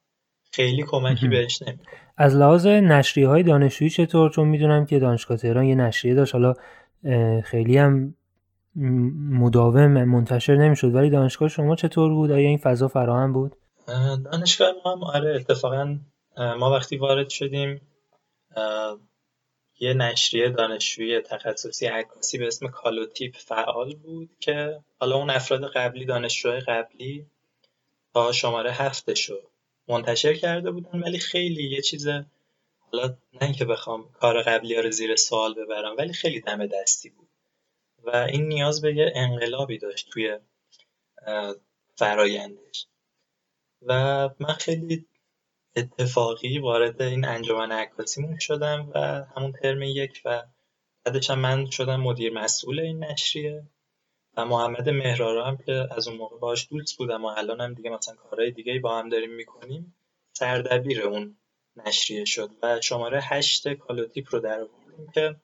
[0.52, 1.86] خیلی کمکی بهش نمی‌کنه.
[2.16, 6.34] از لحاظ نشریه های دانشجویی چطور؟ چون می‌دونم که دانشگاه تهران یه نشریه داشت.
[6.34, 6.54] حالا
[7.44, 8.14] خیلی هم
[9.30, 10.94] مداوم منتشر نمی‌شد.
[10.94, 13.56] ولی دانشگاه شما چطور بود؟ آیا این فضا فراهم بود؟
[14.32, 15.98] دانشگاه ما هم آره اتفاقا
[16.36, 17.80] ما وقتی وارد شدیم
[19.80, 26.04] یه نشریه دانشجویی تخصصی عکاسی به اسم کالوتیپ فعال بود که حالا اون افراد قبلی
[26.04, 27.26] دانشجوهای قبلی
[28.14, 29.40] تا شماره هفتشو
[29.88, 32.08] منتشر کرده بودن ولی خیلی یه چیز
[32.92, 37.10] حالا نه اینکه بخوام کار قبلی ها رو زیر سوال ببرم ولی خیلی دم دستی
[37.10, 37.28] بود.
[38.04, 40.38] و این نیاز به یه انقلابی داشت توی
[41.94, 42.86] فرایندش.
[43.82, 43.94] و
[44.40, 45.06] من خیلی
[45.76, 49.00] اتفاقی وارد این انجمن عکاسیمون شدم و
[49.36, 50.42] همون ترم یک و
[51.04, 53.66] بعدش هم من شدم مدیر مسئول این نشریه
[54.36, 57.90] و محمد مهرارا هم که از اون موقع باش دوست بودم و الان هم دیگه
[57.90, 59.94] مثلا کارهای دیگه با هم داریم می‌کنیم
[60.32, 61.36] سردبیر اون
[61.76, 64.66] نشریه شد و شماره هشت کالوتیپ رو در
[65.14, 65.36] که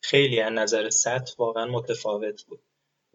[0.00, 2.60] خیلی از نظر سطح واقعا متفاوت بود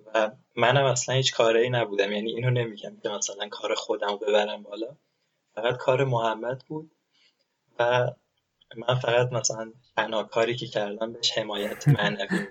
[0.06, 4.64] و منم اصلا هیچ کاری نبودم یعنی اینو نمیگم که مثلا کار خودم رو ببرم
[4.64, 4.98] بالا.
[5.58, 6.92] فقط کار محمد بود
[7.80, 8.12] و
[8.78, 12.48] من فقط مثلا تنها کاری که کردم بهش حمایت معنوی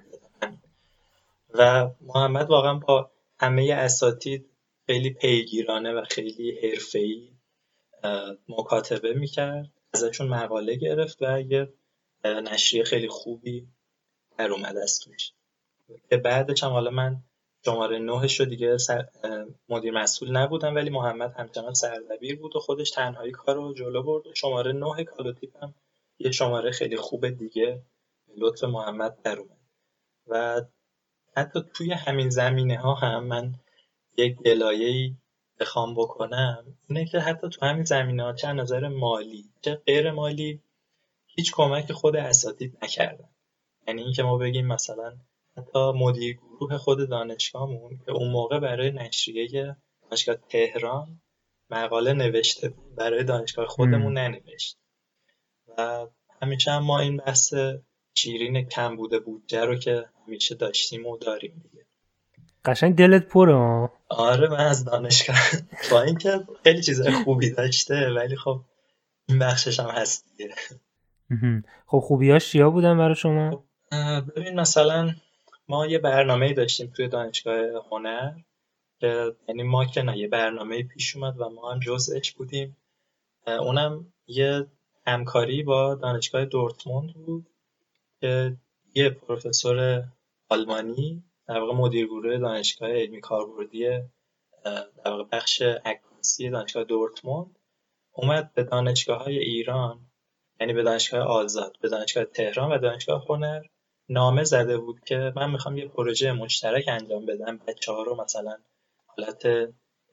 [1.54, 4.50] و محمد واقعا با همه اساتید
[4.86, 7.28] خیلی پیگیرانه و خیلی حرفه‌ای
[8.48, 9.70] مکاتبه می‌کرد.
[9.94, 11.72] ازشون مقاله گرفت و یه
[12.24, 13.66] نشریه خیلی خوبی
[14.38, 15.32] در اومد از توش.
[16.24, 17.22] بعدش هم حالا من
[17.66, 18.76] شماره نهش رو دیگه
[19.68, 24.26] مدیر مسئول نبودم ولی محمد همچنان سردبیر بود و خودش تنهایی کار رو جلو برد.
[24.26, 25.74] و شماره نه کالوتیپ هم
[26.18, 27.82] یه شماره خیلی خوب دیگه
[28.36, 29.58] لطف محمد در اومد.
[30.26, 30.62] و
[31.36, 33.54] حتی توی همین زمینه ها هم من
[34.16, 35.16] یک ای
[35.60, 40.60] بخوام بکنم اینه که حتی تو همین زمینه ها چه نظر مالی چه غیر مالی
[41.26, 43.28] هیچ کمک خود اساتید نکردن.
[43.88, 45.16] یعنی اینکه ما بگیم مثلا
[45.58, 49.76] حتی مدیر گروه خود دانشگاهمون که اون موقع برای نشریه
[50.10, 51.20] دانشگاه تهران
[51.70, 54.78] مقاله نوشته بود برای دانشگاه خودمون ننوشت.
[55.78, 56.06] و
[56.42, 57.54] همیشه هم ما این بحث
[58.14, 61.86] شیرین کم بوده بودجه رو که همیشه داشتیم و داریم دیگه.
[62.64, 65.36] قشنگ دلت پره آره من از دانشگاه
[65.90, 68.60] با اینکه خیلی چیزای خوبی داشته ولی خب
[69.28, 70.54] این بخشش هم هست دیگه.
[71.86, 73.50] خب خوبیاش چیا بودن برای شما؟
[73.90, 75.14] خب، ببین مثلا
[75.68, 78.32] ما یه برنامه داشتیم توی دانشگاه هنر
[79.48, 82.76] یعنی ما که نه یه برنامه پیش اومد و ما هم جزش بودیم.
[83.46, 84.66] اونم یه
[85.06, 87.46] همکاری با دانشگاه دورتموند بود
[88.20, 88.56] که
[88.94, 90.04] یه پروفسور
[90.48, 93.88] آلمانی در واقع مدیر گروه دانشگاه علمی کاربردی
[94.64, 97.58] در واقع بخش عکاسی دانشگاه دورتموند
[98.12, 100.10] اومد به دانشگاه های ایران
[100.60, 103.62] یعنی به دانشگاه آزاد به دانشگاه تهران و دانشگاه هنر.
[104.08, 108.58] نامه زده بود که من می‌خوام یه پروژه مشترک انجام بدم بچه ها رو مثلا
[109.06, 109.46] حالت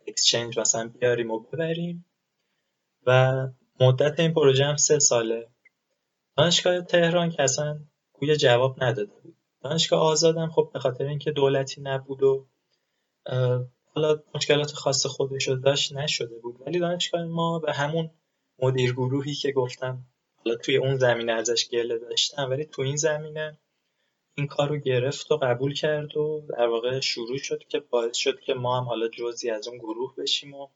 [0.08, 2.06] اکسچنج مثلا بیاریم و ببریم.
[3.08, 3.34] و
[3.80, 5.48] مدت این پروژه هم سه ساله.
[6.38, 7.80] دانشگاه تهران که اصلا
[8.14, 9.38] گویا جواب نداده بود.
[9.62, 12.48] دانشگاه آزادم خب به خاطر اینکه دولتی نبود و
[13.96, 16.62] حالا مشکلات خاص خودش رو داشت نشده بود.
[16.66, 18.12] ولی دانشگاه ما به همون
[18.60, 23.58] مدیر گروهی که گفتم حالا توی اون زمینه ازش گله داشتم ولی تو این زمینه
[24.36, 28.40] این کار رو گرفت و قبول کرد و در واقع شروع شد که باعث شد
[28.40, 30.68] که ما هم حالا جزی از اون گروه بشیم و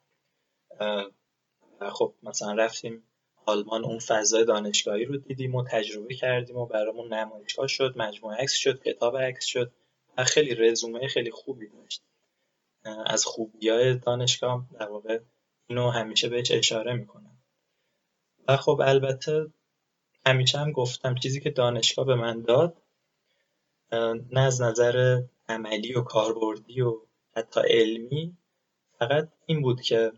[1.91, 3.03] خب مثلا رفتیم
[3.45, 8.53] آلمان اون فضای دانشگاهی رو دیدیم و تجربه کردیم و برامون نمایشگاه شد مجموعه عکس
[8.53, 9.71] شد کتاب عکس شد
[10.17, 12.03] و خیلی رزومه خیلی خوبی داشت.
[13.05, 15.19] از خوبی های دانشگاه در واقع
[15.67, 17.37] اینو همیشه بهش اشاره می‌کنم.
[18.47, 19.47] و خب البته
[20.25, 22.81] همیشه هم گفتم چیزی که دانشگاه به من داد
[24.31, 26.97] نه از نظر عملی و کاربردی و
[27.35, 28.37] حتی علمی
[28.99, 30.11] فقط این بود که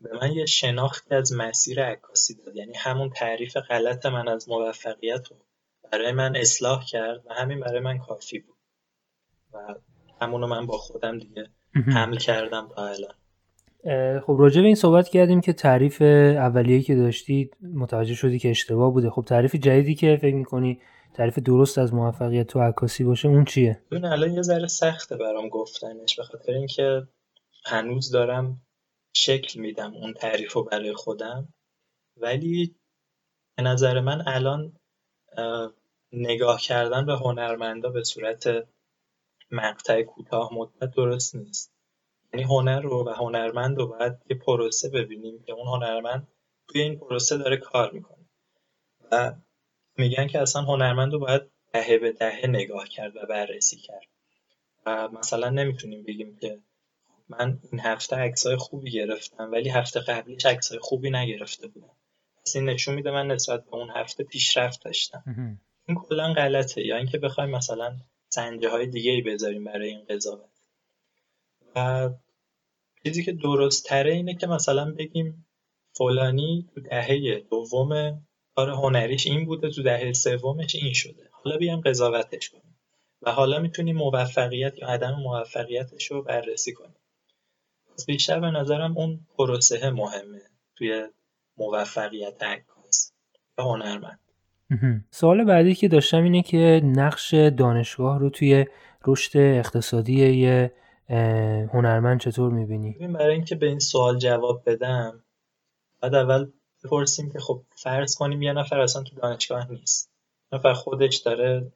[0.00, 2.56] به من یه شناختی از مسیر عکاسی داد.
[2.56, 5.36] یعنی همون تعریف غلط من از موفقیت رو
[5.92, 8.56] برای من اصلاح کرد و همین برای من کافی بود.
[9.52, 9.74] و
[10.20, 13.14] همونو من با خودم دیگه حمل کردم تا الان.
[14.20, 18.92] خب راجع به این صحبت کردیم که تعریف اولیه‌ای که داشتید متوجه شدی که اشتباه
[18.92, 19.10] بوده.
[19.10, 20.80] خب تعریف جدیدی که فکر می‌کنی
[21.14, 25.48] تعریف درست از موفقیت تو عکاسی باشه اون چیه؟ اون الان یه ذره سخته برام
[25.48, 27.08] گفتنش به خاطر اینکه
[27.64, 28.66] هنوز دارم
[29.16, 31.48] شکل میدم اون تعریف رو برای خودم.
[32.16, 32.76] ولی
[33.56, 34.76] به نظر من الان
[36.12, 38.68] نگاه کردن به هنرمندا به صورت
[39.50, 41.72] مقطع کوتاه مدت درست نیست.
[42.32, 46.28] یعنی هنر رو و هنرمند رو باید یه پروسه ببینیم که اون هنرمند
[46.68, 48.24] توی این پروسه داره کار می‌کنه.
[49.12, 49.34] و
[49.96, 54.06] میگن که اصلا هنرمند رو باید دهه به دهه نگاه کرد و بررسی کرد.
[54.86, 56.58] و مثلا نمی‌تونیم بگیم که
[57.28, 61.96] من این هفته عکسای خوبی گرفتم ولی هفته قبلیش عکسای خوبی نگرفته بودم.
[62.42, 65.58] پس این نشون میده من نسبت به اون هفته پیشرفت داشتم.
[65.88, 66.86] این کلا غلطه.
[66.86, 67.96] یا اینکه بخوایم مثلا
[68.28, 70.50] سنجه های دیگه ای بذاریم برای این قضاوت.
[71.76, 72.10] و
[73.04, 75.46] چیزی که درست تره اینه که مثلا بگیم
[75.92, 78.22] فلانی تو دهه دوم
[78.56, 81.28] کار هنریش این بوده تو دهه سومش این شده.
[81.32, 82.76] حالا بیام قضاوتش کنیم.
[83.22, 86.96] و حالا می‌تونیم موفقیت یا عدم موفقیتش رو بررسی کنیم.
[87.94, 90.40] پس بیشتر به نظرم اون پروسه مهمه
[90.76, 91.02] توی
[91.58, 93.12] موفقیت عکاس
[93.58, 94.20] یا هنرمند.
[95.10, 98.66] سوال بعدی که داشتم اینه که نقش دانشگاه رو توی
[99.06, 100.72] رشد اقتصادی یه
[101.72, 105.24] هنرمند چطور می‌بینی؟ برای اینکه به این سوال جواب بدم
[106.00, 106.50] بعد اول
[106.84, 110.10] بپرسیم که خب فرض کنیم یه نفر اصلا تو دانشگاه نیست.
[110.52, 111.72] نفر خودش داره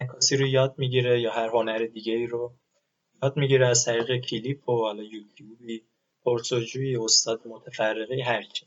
[0.00, 2.52] عکاسی رو یاد می‌گیره یا هر هنر دیگه ای رو
[3.22, 5.82] یاد می‌گیره از طریق کلیپ و حالا یوتیوبی
[6.24, 8.66] پرسجوی استاد متفرقه هرچی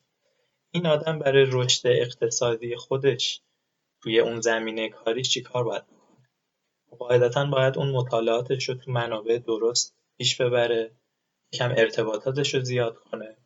[0.72, 3.42] این آدم برای رشد اقتصادی خودش
[4.02, 6.30] توی اون زمینه کاریش چی کار باید بکنه؟
[7.00, 10.92] قاعدتا باید اون مطالعاتش رو تو منابع درست پیش ببره
[11.54, 13.38] کم ارتباطاتش رو زیاد کنه.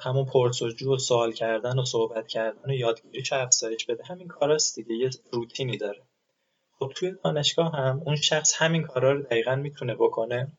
[0.00, 4.94] همون پرسجو و سوال کردن و صحبت کردن و یادگیریش افزایش بده همین کاراست دیگه
[4.94, 6.02] یه روتینی داره.
[6.78, 10.52] خب توی دانشگاه هم اون شخص همین کارا رو دقیقا می‌تونه بکنه.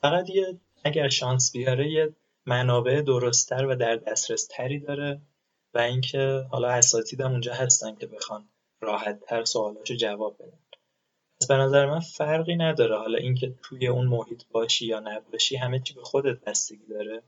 [0.00, 2.12] فقط یه اگر شانس بیاره یه
[2.46, 5.20] منابع درستتر و در دسترس تری داره
[5.74, 8.48] و اینکه حالا اساتیدم اونجا هستن که بخوان
[8.80, 10.58] راحت تر سوالاشو جواب بدن.
[11.40, 15.80] پس به نظر من فرقی نداره حالا اینکه توی اون محیط باشی یا نباشی همه
[15.80, 17.22] چی به خودت بستگی داره.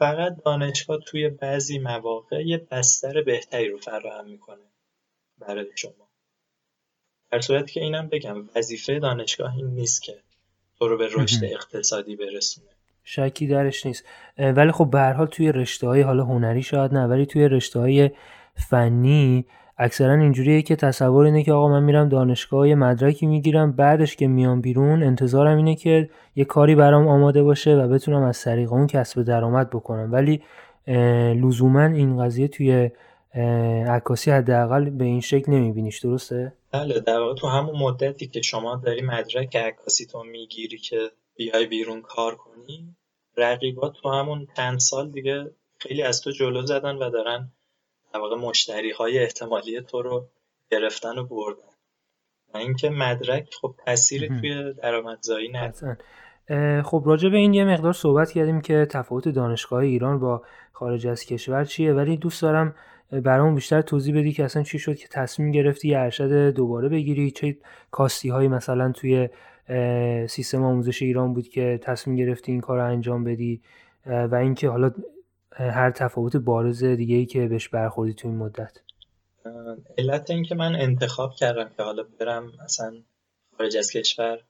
[0.00, 4.64] فقط دانشگاه توی بعضی مواقع یه بستر بهتری رو فراهم می‌کنه
[5.38, 6.10] برای شما.
[7.30, 10.22] در صورتی که اینم بگم وظیفه دانشگاه این نیست که
[10.78, 12.68] تو رو به رشد اقتصادی برسونه.
[13.04, 14.04] شکی درش نیست.
[14.38, 17.80] ولی خب به هر حال توی رشته های حالا هنری شاید نه ولی توی رشته
[17.80, 18.10] های
[18.70, 19.46] فنی
[19.82, 24.26] اکثرا اینجوریه که تصور اینه که آقا من میرم دانشگاه یه مدرکی می‌گیرم بعدش که
[24.26, 28.86] میام بیرون انتظارم اینه که یه کاری برام آماده باشه و بتونم از طریق اون
[28.86, 30.12] کسب درآمد بکنم.
[30.12, 30.42] ولی
[31.42, 32.90] لزوما این قضیه توی
[33.88, 35.98] عکاسی حداقل به این شکل نمیبینیش.
[35.98, 40.98] درسته؟ بله در واقع تو همون مدتی که شما داری مدرک عکاسی تو می‌گیری که
[41.36, 42.96] بیای بیرون کار کنی
[43.36, 47.50] رقیبات تو همون چند سال دیگه خیلی از تو جلو زدن و دارن
[48.14, 50.28] در واقع مشتری های احتمالی تو رو
[50.70, 51.70] گرفتن و بردن.
[52.54, 55.98] و اینکه مدرک خب تأثیری توی درآمدزایی نداره.
[56.82, 60.42] خب راجع به این یه مقدار صحبت کردیم که تفاوت دانشگاه ایران با
[60.72, 62.74] خارج از کشور چیه ولی دوست دارم
[63.12, 67.30] برامون بیشتر توضیح بدی که اصلا چی شد که تصمیم گرفتی یه ارشد دوباره بگیری
[67.30, 67.56] چه
[67.90, 69.28] کاستی هایی مثلا توی
[70.28, 73.62] سیستم آموزش ایران بود که تصمیم گرفتی این کار رو انجام بدی
[74.06, 74.90] و اینکه حالا
[75.52, 78.78] هر تفاوت بارز دیگه ای که بهش برخوردی تو این مدت؟
[79.98, 83.02] علت این که من انتخاب کردم که حالا برم مثلا
[83.56, 84.44] خارج از کشور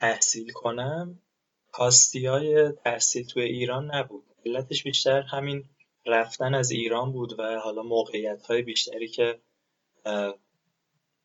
[0.00, 1.18] تحصیل کنم
[1.72, 4.24] کاستی های تحصیل توی ایران نبود.
[4.46, 5.64] علتش بیشتر همین
[6.06, 9.38] رفتن از ایران بود و حالا موقعیت های بیشتری که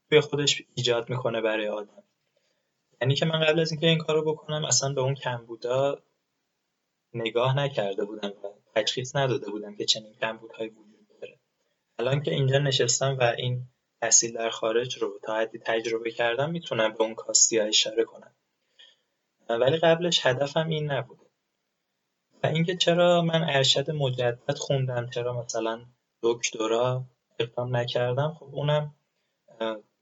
[0.09, 2.03] توی خودش ایجاد می‌کنه برای آدم.
[3.01, 5.99] یعنی که من قبل از اینکه این کارو بکنم اصلا به اون کمبودا
[7.13, 8.33] نگاه نکرده بودم
[8.75, 11.39] تشخیص نداده بودم که چنین کمبودهایی وجود داره.
[11.99, 13.63] الان که اینجا نشستم و این
[14.01, 18.33] تحصیل در خارج رو تا حدی تجربه کردم می‌تونم به اون کاستی ها اشاره کنم.
[19.49, 21.19] ولی قبلش هدفم این نبود
[22.43, 25.85] و اینکه چرا من ارشد مجدد خوندم چرا مثلا
[26.23, 27.03] دکترا
[27.39, 28.95] اقدام نکردم خب اونم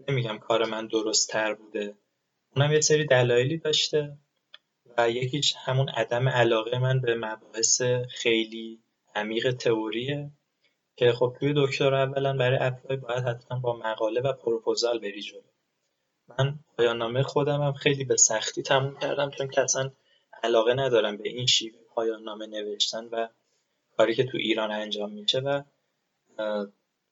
[0.08, 1.96] نمیگم کار من درست تر بوده.
[2.56, 4.18] اونم یه سری دلایلی داشته.
[4.98, 8.84] و یکیش همون عدم علاقه من به مباحث خیلی
[9.16, 10.32] عمیق تئوریه
[10.96, 15.42] که خب توی دکتر اولا برای اپلای باید حتما با مقاله و پروپوزال بری جلو.
[16.28, 19.92] من پایان نامه خودم هم خیلی به سختی تموم کردم چون که اصلا
[20.44, 23.28] علاقه ندارم به این شیوه پایان نامه نوشتن و
[23.98, 25.64] کاری که تو ایران انجام میشه و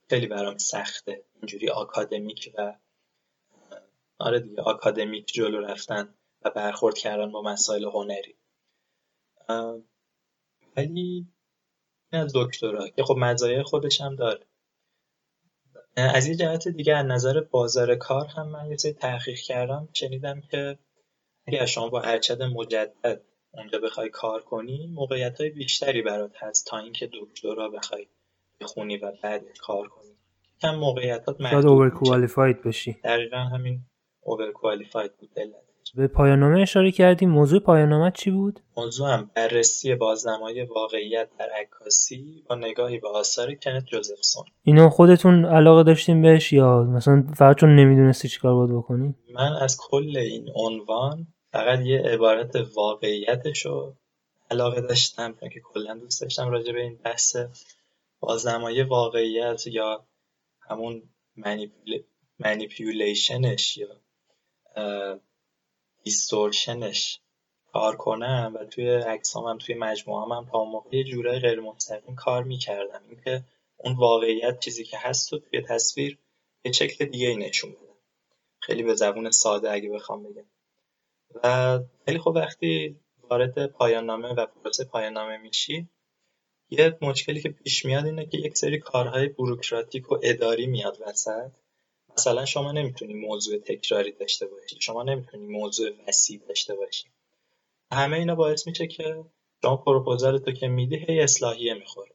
[0.09, 1.23] خیلی برام سخته.
[1.35, 2.75] اینجوری آکادمیک و
[4.19, 6.13] آره دیگه آکادمیک جلو رفتن.
[6.47, 8.35] و برخورد کردن با مسائل هنری.
[10.77, 11.27] ولی
[12.11, 14.45] این از دکترا که خب مزایای خودش هم داره.
[15.97, 20.77] از یه جهت دیگه از نظر بازار کار هم من یه تحقیق کردم شنیدم که
[21.47, 26.77] اگر شما با ارشد مجدد اونجا بخوای کار کنی موقعیت های بیشتری برات هست تا
[26.77, 28.07] اینکه دکترا بخوای
[28.61, 30.17] بخونی و بعد کار کنی.
[30.61, 31.89] کم موقعیتات محدود اوور
[32.61, 32.93] بشی.
[33.03, 33.81] دقیقا همین
[34.21, 35.29] اوور کوالیفاید بود
[35.95, 37.29] به پایان نامه اشاره کردیم.
[37.29, 43.09] موضوع پایان نامه چی بود؟ موضوع هم بررسی بازنمای واقعیت در عکاسی با نگاهی به
[43.09, 44.45] آثار کنت جوزفسون.
[44.63, 49.77] اینو خودتون علاقه داشتیم بهش یا مثلا فقط چون نمی‌دونستی چیکار باید بکنی؟ من از
[49.79, 53.93] کل این عنوان فقط یه عبارت واقعیتشو
[54.51, 57.37] علاقه داشتم که کلا دوست داشتم راجع به این بحث
[58.19, 60.03] بازنمایی واقعیت یا
[60.69, 61.01] همون
[62.39, 63.87] منیپیولیشنش یا
[66.07, 67.19] دیستورشنش
[67.73, 72.15] کار کنم و توی عکسام هم توی مجموعه هم تا موقع یه جورای غیر مستقیم
[72.15, 73.01] کار می‌کردم.
[73.09, 73.43] اینکه
[73.77, 76.17] اون واقعیت چیزی که هست تو توی تصویر
[76.65, 77.93] یه شکل دیگه نشون بده.
[78.59, 80.45] خیلی به زبون ساده اگه بخوام بگم.
[81.43, 85.89] و خیلی خب وقتی وارد پایان نامه و پروسه پایان نامه میشی
[86.69, 91.51] یه مشکلی که پیش میاد اینه که یک سری کارهای بروکراتیک و اداری میاد وسط.
[92.17, 97.05] مثلا شما نمی‌تونی موضوع تکراری داشته باشی شما نمی‌تونی موضوع وسیع داشته باشی.
[97.91, 99.25] همه اینا باعث میشه که
[99.61, 102.11] شما پروپوزال تو که میدی هی اصلاحیه می‌خوره.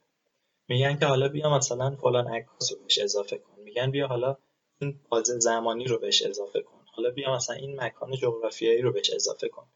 [0.67, 3.61] میگن که حالا بیا مثلا فلان عکاس رو بهش اضافه کن.
[3.61, 4.37] میگن بیا حالا
[4.81, 6.85] این باز زمانی رو بهش اضافه کن.
[6.85, 9.67] حالا بیا مثلا این مکان جغرافیایی رو بهش اضافه کن.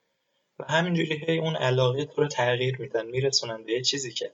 [0.59, 4.33] و همینجوری هی اون علاقه تو رو تغییر میدن میرسونن به چیزی که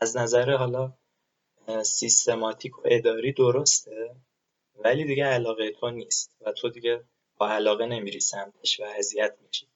[0.00, 0.92] از نظر حالا
[1.82, 4.16] سیستماتیک و اداری درسته؟
[4.78, 7.04] ولی دیگه علاقه تو نیست و تو دیگه
[7.36, 9.68] با علاقه نمیری سمتش و اذیت میشی.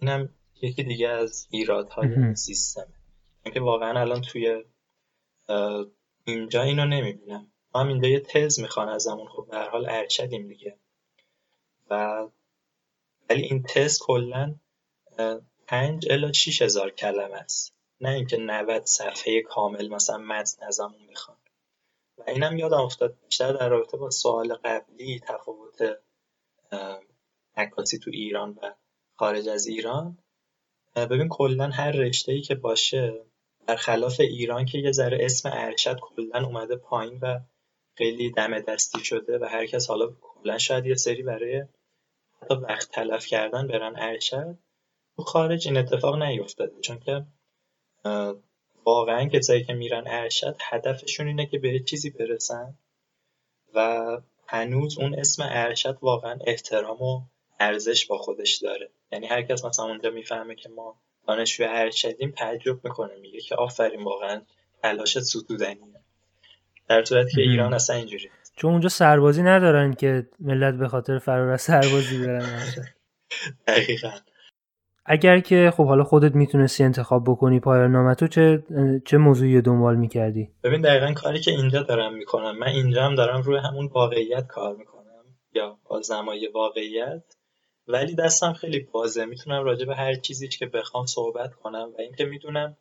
[0.00, 0.28] اینم
[0.62, 2.86] یکی دیگه از ایرادهای سیستم
[3.44, 4.64] اینکه واقعا الان توی
[6.24, 7.52] اینجا اینو نمی‌بینم.
[7.74, 9.28] ما هم اینجا یه تز می‌خوان ازمون.
[9.28, 10.76] خب به هر حال ارشدیم دیگه.
[11.90, 12.26] و
[13.30, 14.54] ولی این تز کلا
[15.66, 17.74] پنج الا 6 هزار کلمه است.
[18.00, 21.33] نه اینکه 90 صفحه کامل مثلا متن ازمون بخوان
[22.26, 25.98] اینم یادم افتاد بیشتر در رابطه با سوال قبلی تفاوت
[27.56, 28.74] عکاسی تو ایران و
[29.16, 30.18] خارج از ایران.
[30.96, 33.24] ببین کلا هر رشته ای که باشه
[33.66, 37.40] برخلاف ایران که یه ذره اسم ارشد کلا اومده پایین و
[37.96, 41.64] خیلی دم دستی شده و هر کس حالا کلا شاید یه سری برای
[42.42, 44.58] حتی وقت تلف کردن برن ارشد
[45.16, 46.80] تو خارج این اتفاق نیفتاده.
[46.80, 47.26] چون که
[48.84, 52.74] واقعا کسایی که میرن ارشد هدفشون اینه که به چیزی برسن
[53.74, 54.06] و
[54.46, 57.22] هنوز اون اسم ارشد واقعا احترام و
[57.60, 58.90] ارزش با خودش داره.
[59.12, 64.04] یعنی هر کس مثلا اونجا می‌فهمه که ما دانشجو ارشدیم تعجب می‌کنه میگه که آفرین
[64.04, 64.42] واقعا
[64.82, 66.00] تلاش ستودنیه.
[66.88, 71.48] در صورتی که ایران اصلا اینجوری چون اونجا سربازی ندارن که ملت به خاطر فرار
[71.48, 72.62] از سربازی برن
[73.66, 74.10] دقیقا.
[75.06, 78.62] اگر که خب حالا خودت می‌تونستی انتخاب بکنی پایان تو چه
[79.04, 82.58] چه موضوعی دنبال می‌کردی؟ ببین دقیقا کاری که اینجا دارم می‌کنم.
[82.58, 85.24] من اینجا هم دارم روی همون واقعیت کار می‌کنم.
[85.54, 87.22] یا بازنمایی واقعیت.
[87.88, 89.24] ولی دستم خیلی بازه.
[89.24, 91.92] می‌تونم راجع به هر چیزی که بخوام صحبت کنم.
[91.98, 92.76] و اینکه می‌دونم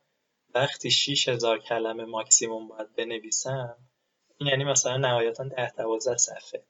[0.56, 3.76] وقتی 6000 کلمه ماکسیموم باید بنویسم
[4.38, 6.64] این یعنی مثلا نهایتا 10 12 صفحه.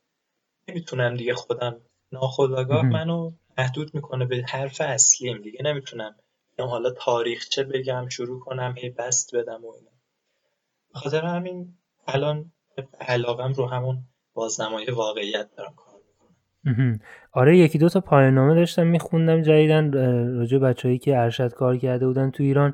[0.67, 1.81] نمی‌تونم دیگه خودم
[2.11, 5.59] ناخودآگاه منو محدود می‌کنه به حرف اصلیم دیگه.
[5.63, 6.15] نمی‌تونم
[6.59, 9.91] یا حالا تاریخچه بگم شروع کنم هی بست بدم و اینا.
[10.93, 11.73] خاطر همین
[12.07, 12.51] الان
[12.99, 13.97] علاقم رو همون
[14.33, 15.93] بازنمایی واقعیت دارم کار
[17.31, 19.91] آره یکی دو تا پایان نامه داشتم میخوندم جدیدن
[20.37, 22.73] راجع بچههایی که ارشد کار کرده بودن تو ایران.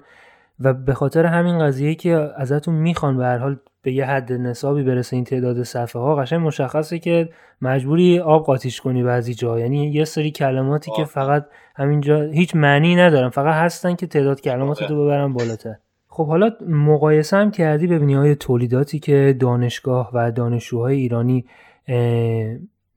[0.60, 4.84] و به خاطر همین قضیه که ازتون می‌خوان به هر حال به یه حد نصابی
[4.84, 7.30] برسه این تعداد صفحه ها قشنگ مشخصه که
[7.62, 9.60] مجبوری آب قاطیش کنی بعضی جا.
[9.60, 11.46] یعنی یه سری کلماتی که فقط
[11.76, 15.76] همینجا هیچ معنی ندارن فقط هستن که تعداد کلمات رو ببرن بالاتر.
[16.08, 21.46] خب حالا مقایسه هم کردی ببینی های تولیداتی که دانشگاه و دانشجوهای ایرانی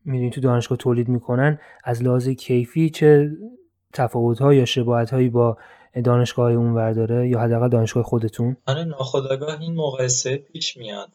[0.04, 3.30] می‌دونی تو دانشگاه تولید می‌کنن از لحاظ کیفی چه
[3.92, 5.56] تفاوت یا شباهت هایی با
[6.04, 11.12] دانشگاه اون داره یا حداقل دانشگاه خودتون؟ آره ناخداگاه این مقایسه پیش میاد.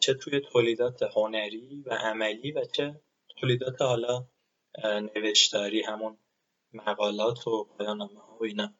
[0.00, 3.00] چه توی تولیدات هنری و عملی و چه
[3.40, 4.26] تولیدات حالا
[5.16, 6.16] نوشتاری همون
[6.72, 8.74] مقالات و پایان ها و اینا.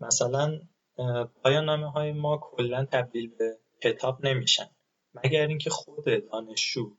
[0.00, 0.60] مثلا
[1.42, 4.66] پایان نامه های ما کلا تبدیل به کتاب نمیشن.
[5.14, 6.96] مگر اینکه خود دانشجو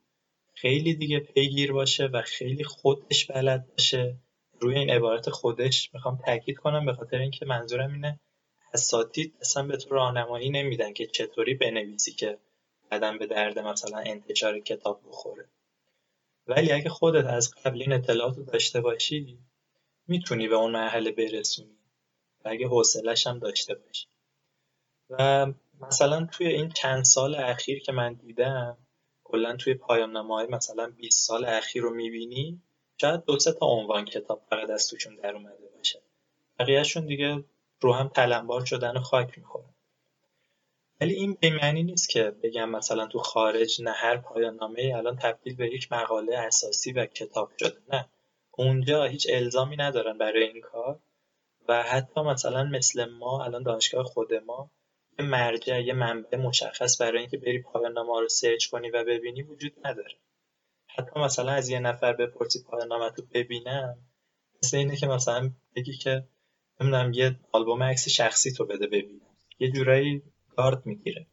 [0.54, 4.18] خیلی دیگه پیگیر باشه و خیلی خودش بلد باشه
[4.60, 8.20] روی این عبارت خودش می‌خوام تاکید کنم به خاطر اینکه منظورم اینه
[8.74, 12.38] اساتید اصلا به تو راهنمایی نمیدن که چطوری بنویسی که
[12.90, 15.48] بعدا به درد مثلا انتشار کتاب بخوره.
[16.46, 19.38] ولی اگه خودت از قبل این اطلاعات داشته باشی
[20.08, 21.78] می‌تونی به اون مرحله برسونی
[22.44, 24.06] و اگه حوصلش هم داشته باشی.
[25.10, 25.46] و
[25.80, 28.78] مثلا توی این چند سال اخیر که من دیدم
[29.24, 32.62] کلا توی پایان های مثلا 20 سال اخیر رو می‌بینی
[33.00, 36.02] شاید دو سه تا عنوان کتاب فقط از توشون در اومده باشه.
[36.58, 37.44] بقیهشون دیگه
[37.80, 39.74] رو هم تلمبار شدن خاک می‌خورن.
[41.00, 45.16] ولی این به معنی نیست که بگم مثلا تو خارج نه هر پایان نامه الان
[45.16, 48.08] تبدیل به یک مقاله اساسی و کتاب شده نه.
[48.50, 50.98] اونجا هیچ الزامی ندارن برای این کار
[51.68, 54.70] و حتی مثلا مثل ما الان دانشگاه خود ما
[55.18, 59.42] یه مرجع یه منبع مشخص برای اینکه بری پایان نامه رو سرچ کنی و ببینی
[59.42, 60.14] وجود نداره.
[60.98, 63.96] حتی مثلا از یه نفر بپرسی پایان نامه تو ببینم
[64.62, 66.24] مثل اینه که مثلا بگی که
[66.80, 69.20] نمی‌دونم یه آلبوم عکس شخصی تو بده ببینم.
[69.58, 70.22] یه جورایی
[70.56, 71.26] گارد می‌گیره.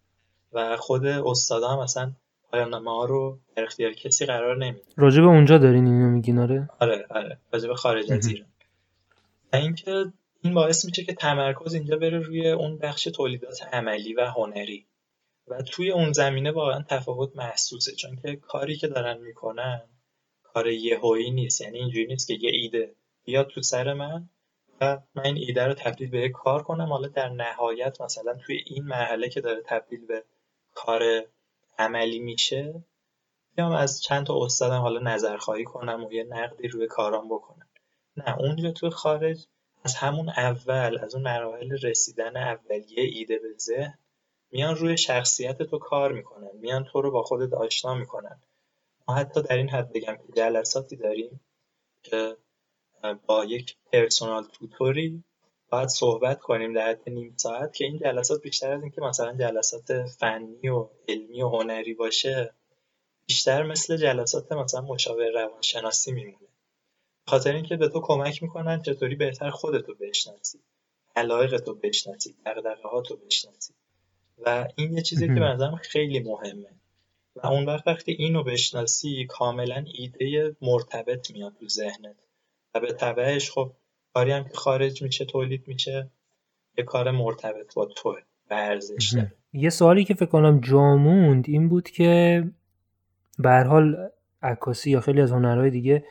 [0.54, 2.12] و خود استادا هم مثلا
[2.52, 4.86] پایان ها رو در اختیار کسی قرار نمیده.
[4.98, 7.38] راجع به اونجا دارین اینو میگین آره؟ آره آره.
[7.54, 8.48] راجع به خارج از ایران.
[9.54, 10.06] اینکه
[10.42, 14.86] این باعث میشه که تمرکز اینجا بره روی اون بخش تولیدات عملی و هنری.
[15.48, 19.82] و توی اون زمینه واقعا تفاوت محسوسه چون که کاری که دارن می‌کنن
[20.44, 24.30] کار یهویی نیست یعنی اینجوری نیست که یه ایده بیاد تو سر من
[24.82, 26.90] و من این ایده رو تبدیل به کار کنم.
[26.90, 30.24] حالا در نهایت مثلا توی این مرحله که داره تبدیل به
[30.74, 31.02] کار
[31.80, 32.84] عملی میشه
[33.56, 37.68] بیام از چند تا استادم حالا نظرخواهی کنم و یه نقدی روی کارام بکنم.
[38.18, 39.46] نه اونجا تو خارج
[39.84, 44.00] از همون اول از اون مراحل رسیدن اولیه ایده به ذهن
[44.54, 48.42] میان روی شخصیت تو کار می‌کنن میان تو رو با خودت آشنا می‌کنن.
[49.08, 51.40] ما حتی در این حد بگم که جلساتی داریم
[52.04, 52.38] که
[53.26, 55.24] با یک پرسونال توتوری
[55.70, 60.06] باید صحبت کنیم در حد نیم ساعت که این جلسات بیشتر از اینکه مثلا جلسات
[60.06, 62.54] فنی و علمی و هنری باشه
[63.26, 66.48] بیشتر مثل جلسات مثلا مشاور روانشناسی میمونه.
[67.28, 70.60] خاطر اینکه به تو کمک می‌کنن چطوری بهتر خودتو بشناسی
[71.16, 73.74] علایق بشناسی دقدقه ها تو بشناسی.
[74.46, 76.70] و این یه چیزی که به خیلی مهمه.
[77.36, 82.16] و اون وقت وقتی اینو بشناسی کاملا ایده مرتبط میاد تو ذهنت.
[82.76, 83.72] و به طبعش خب
[84.14, 86.10] کاری هم که خارج میشه تولید میشه
[86.78, 88.20] یه کار مرتبط با توه
[88.50, 89.34] و ارزش داره.
[89.54, 92.44] یه سوالی که فکر کنم جاموند این بود که
[93.40, 94.10] به حال
[94.42, 96.04] عکاسی یا خیلی از هنرهای دیگه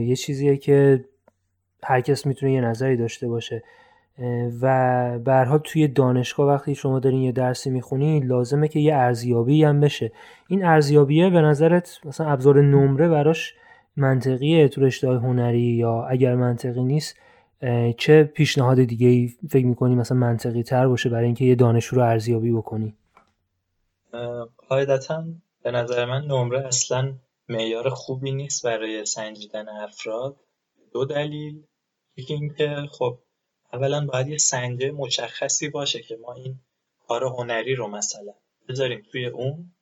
[0.00, 1.04] یه چیزیه که
[1.82, 3.62] هر کس می‌تونه یه نظری داشته باشه.
[4.62, 9.80] و برها توی دانشگاه وقتی شما دارین یه درسی می‌خونید لازمه که یه ارزیابی هم
[9.80, 10.12] بشه.
[10.48, 13.54] این ارزیابیه به نظرت مثلا ابزار نمره براش
[13.96, 17.16] منطقیه تو رشته هنری یا اگر منطقی نیست
[17.96, 22.02] چه پیشنهاد دیگه ای فکر می‌کنی مثلا منطقی تر باشه برای اینکه یه دانشجو رو
[22.02, 22.94] ارزیابی بکنی؟
[24.68, 25.24] قاعدتا
[25.62, 27.12] به نظر من نمره اصلا
[27.48, 30.36] معیار خوبی نیست برای سنجیدن افراد.
[30.92, 31.62] دو دلیل.
[32.16, 33.18] یکی اینکه خب
[33.72, 36.60] اولا باید یه سنجه مشخصی باشه که ما این
[37.08, 38.34] کار هنری رو مثلا
[38.68, 39.72] بذاریم توی اون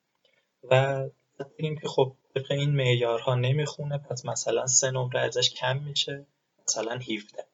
[0.70, 1.04] و
[1.58, 6.26] بگیم که خب طبق این معیارها نمی‌خونه پس مثلا سه نمره ازش کم میشه
[6.68, 7.44] مثلا 17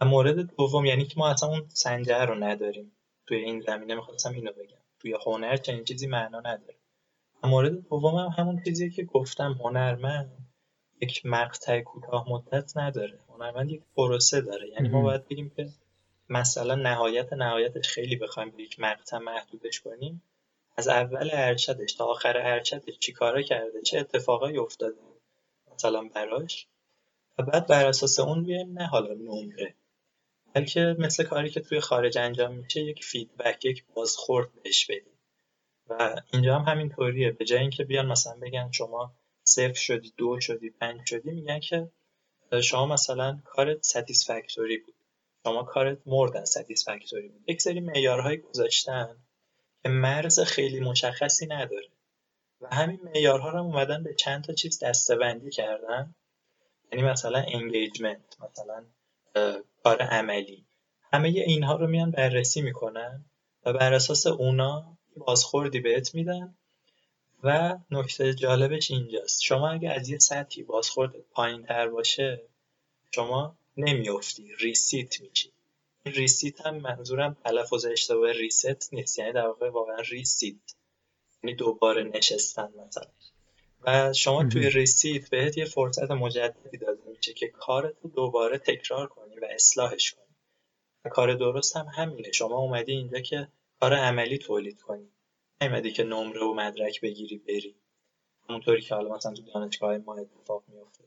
[0.00, 2.92] و مورد دوم یعنی که ما اصلا اون سنجه رو نداریم
[3.26, 4.76] توی این زمینه می‌خواستم اینو بگم.
[5.00, 6.76] توی هنر چنین چیزی معنا نداره.
[7.42, 10.48] و مورد دوم هم همون چیزی که گفتم هنرمند
[11.00, 13.18] یک مقطع کوتاه مدت نداره.
[13.36, 14.68] هنرمند یک پروسه داره.
[14.68, 15.68] یعنی ما باید بگیم که
[16.28, 20.22] مثلا نهایت نهایتش خیلی بخوایم به یک مقطع محدودش کنیم.
[20.76, 24.96] از اول ارشدش تا آخر ارشدش چی کاره کرده چه اتفاقایی افتاده
[25.74, 26.66] مثلا براش.
[27.38, 29.74] و بعد بر اساس اون بیایم نه حالا نمره.
[30.54, 35.18] بلکه مثل کاری که توی خارج انجام میشه یک فیدبک یک بازخورد بهش بدیم.
[35.88, 39.14] و اینجا هم همین طوریه به جای اینکه بیان مثلا بگن شما
[39.44, 41.90] صفر شدی دو شدی پنج شدی میگن که
[42.62, 44.94] شما مثلا کارت ستیسفکتوری بود.
[45.44, 47.44] شما کارت مورد ستیسفکتوری بود.
[47.48, 49.16] یک سری معیارهایی گذاشتن
[49.82, 51.88] که مرز خیلی مشخصی نداره.
[52.60, 56.14] و همین معیارها رو اومدن به چند تا چیز دستبندی کردن.
[56.92, 58.84] یعنی مثلا انگیجمنت مثلا
[59.82, 60.66] کار عملی.
[61.12, 63.24] همه اینها رو میان بررسی می‌کنن
[63.64, 66.56] و بر اساس اونا بازخوردی بهت میدن.
[67.42, 69.42] و نکته جالبش اینجاست.
[69.42, 72.42] شما اگه از یه سطحی بازخورد پایین تر باشه
[73.14, 74.54] شما نمیافتی.
[74.58, 75.52] resit میشی.
[76.04, 79.18] این resit هم منظورم تلفظ اشتباه reset نیست.
[79.18, 80.74] یعنی در واقع واقعا resit.
[81.42, 83.10] یعنی دوباره نشستن مثلا.
[83.82, 89.38] و شما توی resit بهت یه فرصت مجددی داده میشه که کارتو دوباره تکرار کنی
[89.38, 90.36] و اصلاحش کنی.
[91.04, 92.32] و کار درست هم همینه.
[92.32, 93.48] شما اومدی اینجا که
[93.80, 95.08] کار عملی تولید کنی.
[95.62, 97.74] نیومدی که نمره و مدرک بگیری بری.
[98.48, 101.04] همونطوری که حالا مثلا تو دانشگاه ما اتفاق میفته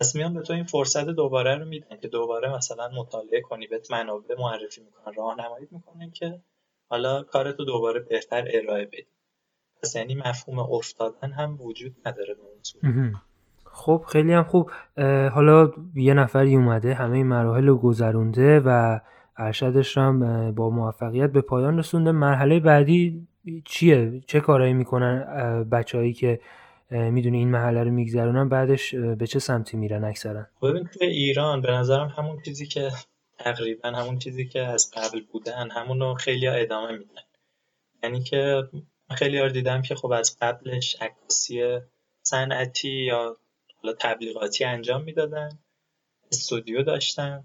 [0.00, 3.90] پس میان به تو این فرصت دوباره رو میدن که دوباره مثلا مطالعه کنی بهت
[3.90, 6.40] منابع معرفی می‌کنن راهنمایی می‌کنن که
[6.88, 9.06] حالا کارتو دوباره بهتر ارائه بدی.
[9.82, 12.40] پس یعنی مفهوم افتادن هم وجود نداره به
[12.82, 13.12] اون
[13.64, 14.70] خب خیلی هم خوب.
[15.32, 19.00] حالا یه نفری اومده همه این مراحل رو گذرونده و
[19.36, 22.12] ارشدش هم با موفقیت به پایان رسونده.
[22.12, 23.26] مرحله بعدی
[23.64, 25.24] چیه؟ چه کارایی می‌کنن
[25.70, 26.40] بچههایی که
[26.90, 31.70] می‌دونی این محله رو میگذرونن بعدش به چه سمتی میرن اکثرا؟ ببین توی ایران به
[31.70, 32.90] نظرم همون چیزی که
[33.38, 37.22] تقریبا همون چیزی که از قبل بودن همونو خیلی ادامه میدن.
[38.02, 38.62] یعنی که
[39.10, 41.78] خیلی ها دیدم که خب از قبلش عکاسی
[42.22, 43.36] صنعتی یا
[43.82, 45.58] حالا تبلیغاتی انجام می‌دادن
[46.32, 47.44] استودیو داشتن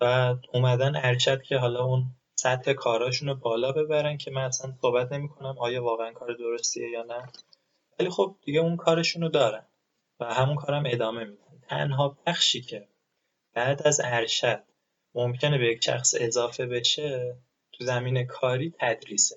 [0.00, 2.04] و اومدن ارشد که حالا اون
[2.42, 6.90] سطح کاراشون رو بالا ببرن که من اصلا صحبت نمی کنم آیا واقعا کار درستیه
[6.90, 7.26] یا نه.
[7.98, 9.66] ولی خب دیگه اون کارشون رو دارن
[10.20, 11.60] و همون کارم ادامه میدن.
[11.68, 12.88] تنها بخشی که
[13.54, 14.62] بعد از ارشد
[15.14, 17.36] ممکنه به یک شخص اضافه بشه
[17.72, 19.36] تو زمین کاری تدریسه.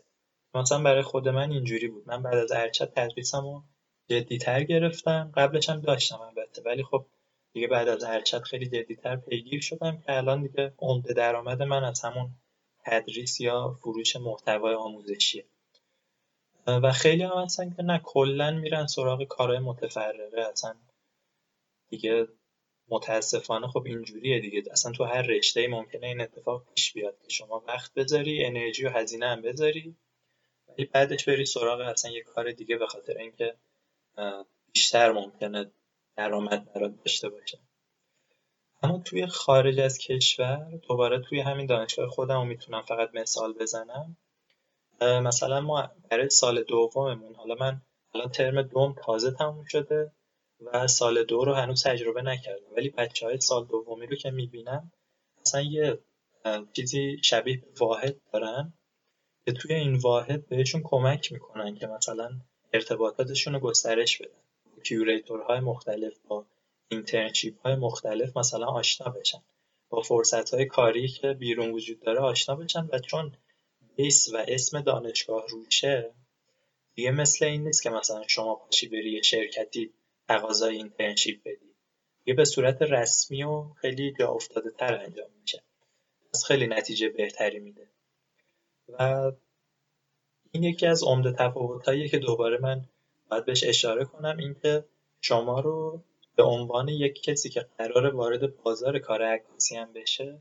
[0.56, 2.04] مثلا برای خود من اینجوری بود.
[2.08, 3.64] من بعد از ارشد تدریسم رو
[4.10, 5.32] جدیتر گرفتم.
[5.36, 6.62] قبلش هم داشتم البته.
[6.66, 7.06] ولی خب
[7.54, 12.02] دیگه بعد از ارشد خیلی جدیتر پیگیر شدم که الان دیگه عمده درآمد من از
[12.02, 12.36] همون
[12.86, 15.46] تدریس یا فروش محتوای آموزشیه
[16.68, 20.42] و خیلی هم هستن که نه کلا میرن سراغ کارهای متفرقه.
[20.42, 20.76] اصلا
[21.90, 22.28] دیگه
[22.90, 24.64] متاسفانه خب اینجوریه دیگه.
[24.72, 28.90] اصلا تو هر رشته ممکنه این اتفاق پیش بیاد که شما وقت بذاری انرژی و
[28.90, 29.96] هزینه هم بذاری
[30.68, 33.56] ولی بعدش بری سراغ اصلا یه کار دیگه به خاطر اینکه
[34.74, 35.72] بیشتر ممکنه
[36.16, 37.60] درآمد برات داشته باشه.
[38.84, 44.18] اما توی خارج از کشور دوباره توی همین دانشگاه خودم می‌تونم فقط مثال بزنم.
[45.02, 47.82] مثلا ما برای سال دوممون حالا من
[48.16, 50.12] الان ترم دوم تازه تموم شده
[50.62, 52.76] و سال دو رو هنوز تجربه نکردم.
[52.78, 54.92] ولی بچه های سال دومی رو که می‌بینم
[55.42, 56.00] مثلا یه
[56.74, 58.74] چیزی شبیه واحد دارن
[59.46, 62.30] که توی این واحد بهشون کمک می‌کنن که مثلا
[62.74, 64.44] ارتباطاتشون رو گسترش بدن.
[64.84, 66.46] curator های مختلف با
[66.88, 69.44] internship های مختلف مثلا آشنا بشن.
[69.90, 73.38] با فرصت های کاری که بیرون وجود داره آشنا بشن و چون
[73.96, 76.14] base و اسم دانشگاه روشه
[76.96, 79.94] دیگه مثل این نیست که مثلا شما پاشی بری یه شرکتی
[80.28, 81.76] تقاضای internship بدی.
[82.24, 85.64] دیگه به صورت رسمی و خیلی جا افتاده تر انجام میشه.
[86.34, 87.90] از خیلی نتیجه بهتری میده.
[88.90, 89.32] و
[90.52, 92.86] این یکی از عمده تفاوت‌هاییه که دوباره من
[93.30, 94.86] باید بهش اشاره کنم اینکه
[95.22, 96.04] شما رو
[96.36, 100.40] به عنوان یک کسی که قرار وارد بازار کار عکاسی هم بشه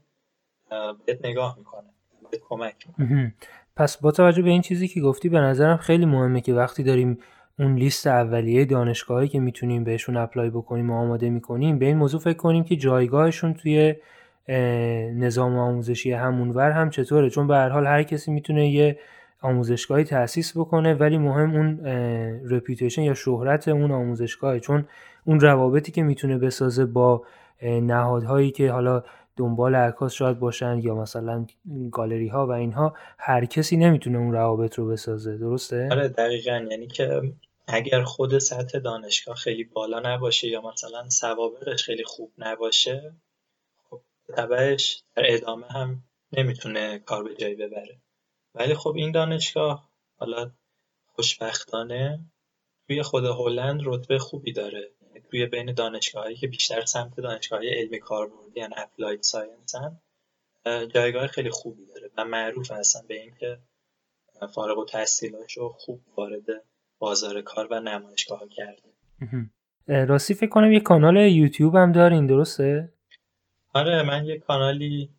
[1.06, 1.88] بهت نگاه می‌کنه
[2.30, 3.34] بهت کمک می‌کنه.
[3.76, 7.18] پس با توجه به این چیزی که گفتی به نظرم خیلی مهمه که وقتی داریم
[7.58, 12.20] اون لیست اولیه دانشگاهی که می‌تونیم بهشون apply بکنیم و آماده می‌کنیم به این موضوع
[12.20, 13.94] فکر کنیم که جایگاهشون توی
[15.14, 17.30] نظام آموزشی همونور هم چطوره.
[17.30, 18.98] چون به هر حال هر کسی می‌تونه یه
[19.40, 21.80] آموزشگاهی تأسیس بکنه ولی مهم اون
[22.50, 24.60] reputation یا شهرت اون آموزشگاهه.
[24.60, 24.84] چون
[25.24, 27.22] اون روابطی که می‌تونه بسازه با
[27.62, 29.04] نهادهایی که حالا
[29.36, 31.46] دنبال عکاس شاید باشن یا مثلا
[31.92, 36.66] گالری ها و اینها هر کسی نمی‌تونه اون روابط رو بسازه درسته؟ آره دقیقا.
[36.70, 37.32] یعنی که
[37.66, 43.14] اگر خود سطح دانشگاه خیلی بالا نباشه یا مثلا سوابقش خیلی خوب نباشه
[44.36, 46.02] تبعش در ادامه هم
[46.32, 47.98] نمی‌تونه کار به جایی ببره.
[48.54, 50.50] ولی خب این دانشگاه حالا
[51.06, 52.20] خوشبختانه
[52.86, 54.90] توی خود هلند رتبه خوبی داره.
[55.32, 59.74] توی بین دانشگاهایی که بیشتر سمت دانشگاه علمی کاربردی یعنی applied science
[60.94, 63.58] جایگاه خیلی خوبی داره و معروف هستن به اینکه
[64.54, 64.86] فارغ و
[65.56, 66.44] رو خوب وارد
[66.98, 68.88] بازار کار و نمایشگاه ها کرده
[70.06, 72.92] راستی فکر کنم یه کانال یوتیوب هم دارین درسته؟
[73.74, 75.10] آره من یه کانالی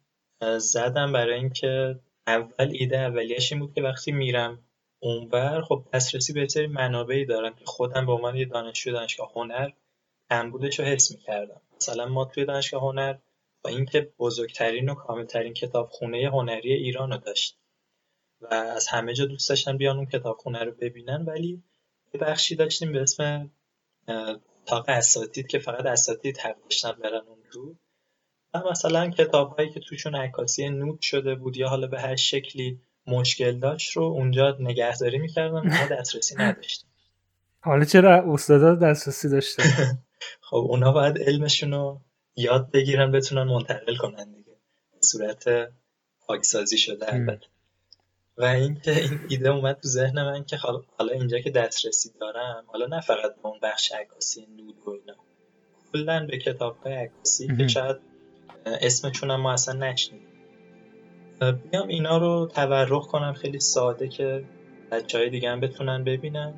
[0.58, 4.60] زدم برای اینکه اول ایده اولیش این بود که وقتی میرم
[5.00, 9.70] اونور خب دسترسی به سری منابعی دارم که خودم به عنوان یه دانشجو دانشگاه هنر
[10.30, 11.62] کمبودش رو حس می‌کردم.
[11.76, 13.16] مثلا ما توی دانشگاه هنر
[13.64, 17.58] با اینکه بزرگترین و کاملترین کتابخونه هنری ایران رو داشت
[18.42, 21.64] و از همه جا دوست داشتن بیان اون کتابخونه رو ببینن ولی
[22.14, 23.52] یه بخشی داشتیم به اسم
[24.08, 27.76] اتاق اساتید که فقط اساتید حق داشتن برن اون رو.
[28.54, 32.80] و مثلا کتاب هایی که توشون عکاسی نوت شده بود یا حالا به هر شکلی
[33.08, 36.90] مشکل داشت رو اونجا نگهداری می‌کردن ما دسترسی نداشتیم
[37.66, 39.64] حالا چرا استادا دسترسی داشتن
[40.42, 42.02] خب اونا باید علمشون رو
[42.36, 44.58] یاد بگیرن بتونن منتقل کنن دیگه.
[44.94, 45.44] به صورت
[46.28, 47.48] پاکسازی شده البته.
[48.38, 52.86] و اینکه این ایده اومد تو ذهن من که حالا اینجا که دسترسی دارم حالا
[52.86, 55.16] نه فقط به اون بخش عکاسی نود و اینا.
[55.94, 57.98] کلا به کتاب های عکاسی که شاید
[58.66, 60.28] اسمشون هم ما اصلا نشنیدیم.
[61.72, 64.46] بیام اینا رو تورخ کنم خیلی ساده که
[64.92, 66.54] بچه های دیگه هم بتونن ببینن.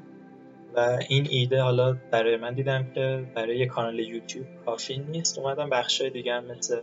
[0.75, 5.39] و این ایده حالا برای من دیدم که برای یه کانال یوتیوب کافی نیست.
[5.39, 6.79] اومدم بخش دیگه هم مثل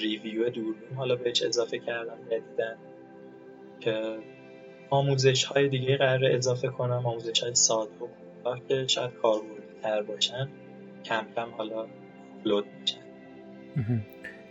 [0.00, 2.76] ریویو دوربین حالا بهش اضافه کردم دیدن
[3.80, 4.18] که
[4.90, 7.90] آموزش های دیگه قرار اضافه کنم آموزش های ساده
[8.44, 10.48] و که شاید کاربردی تر باشن
[11.04, 11.86] کم کم حالا
[12.44, 13.00] لود میشن.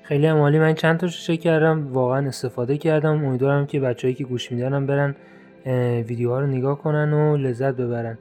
[0.04, 3.26] خیلی عمالی من چند تا چک کردم واقعا استفاده کردم.
[3.26, 5.16] امیدوارم که بچههایی که گوش میدنم برن
[6.08, 8.18] ویدیوها رو نگاه کنن و لذت ببرن.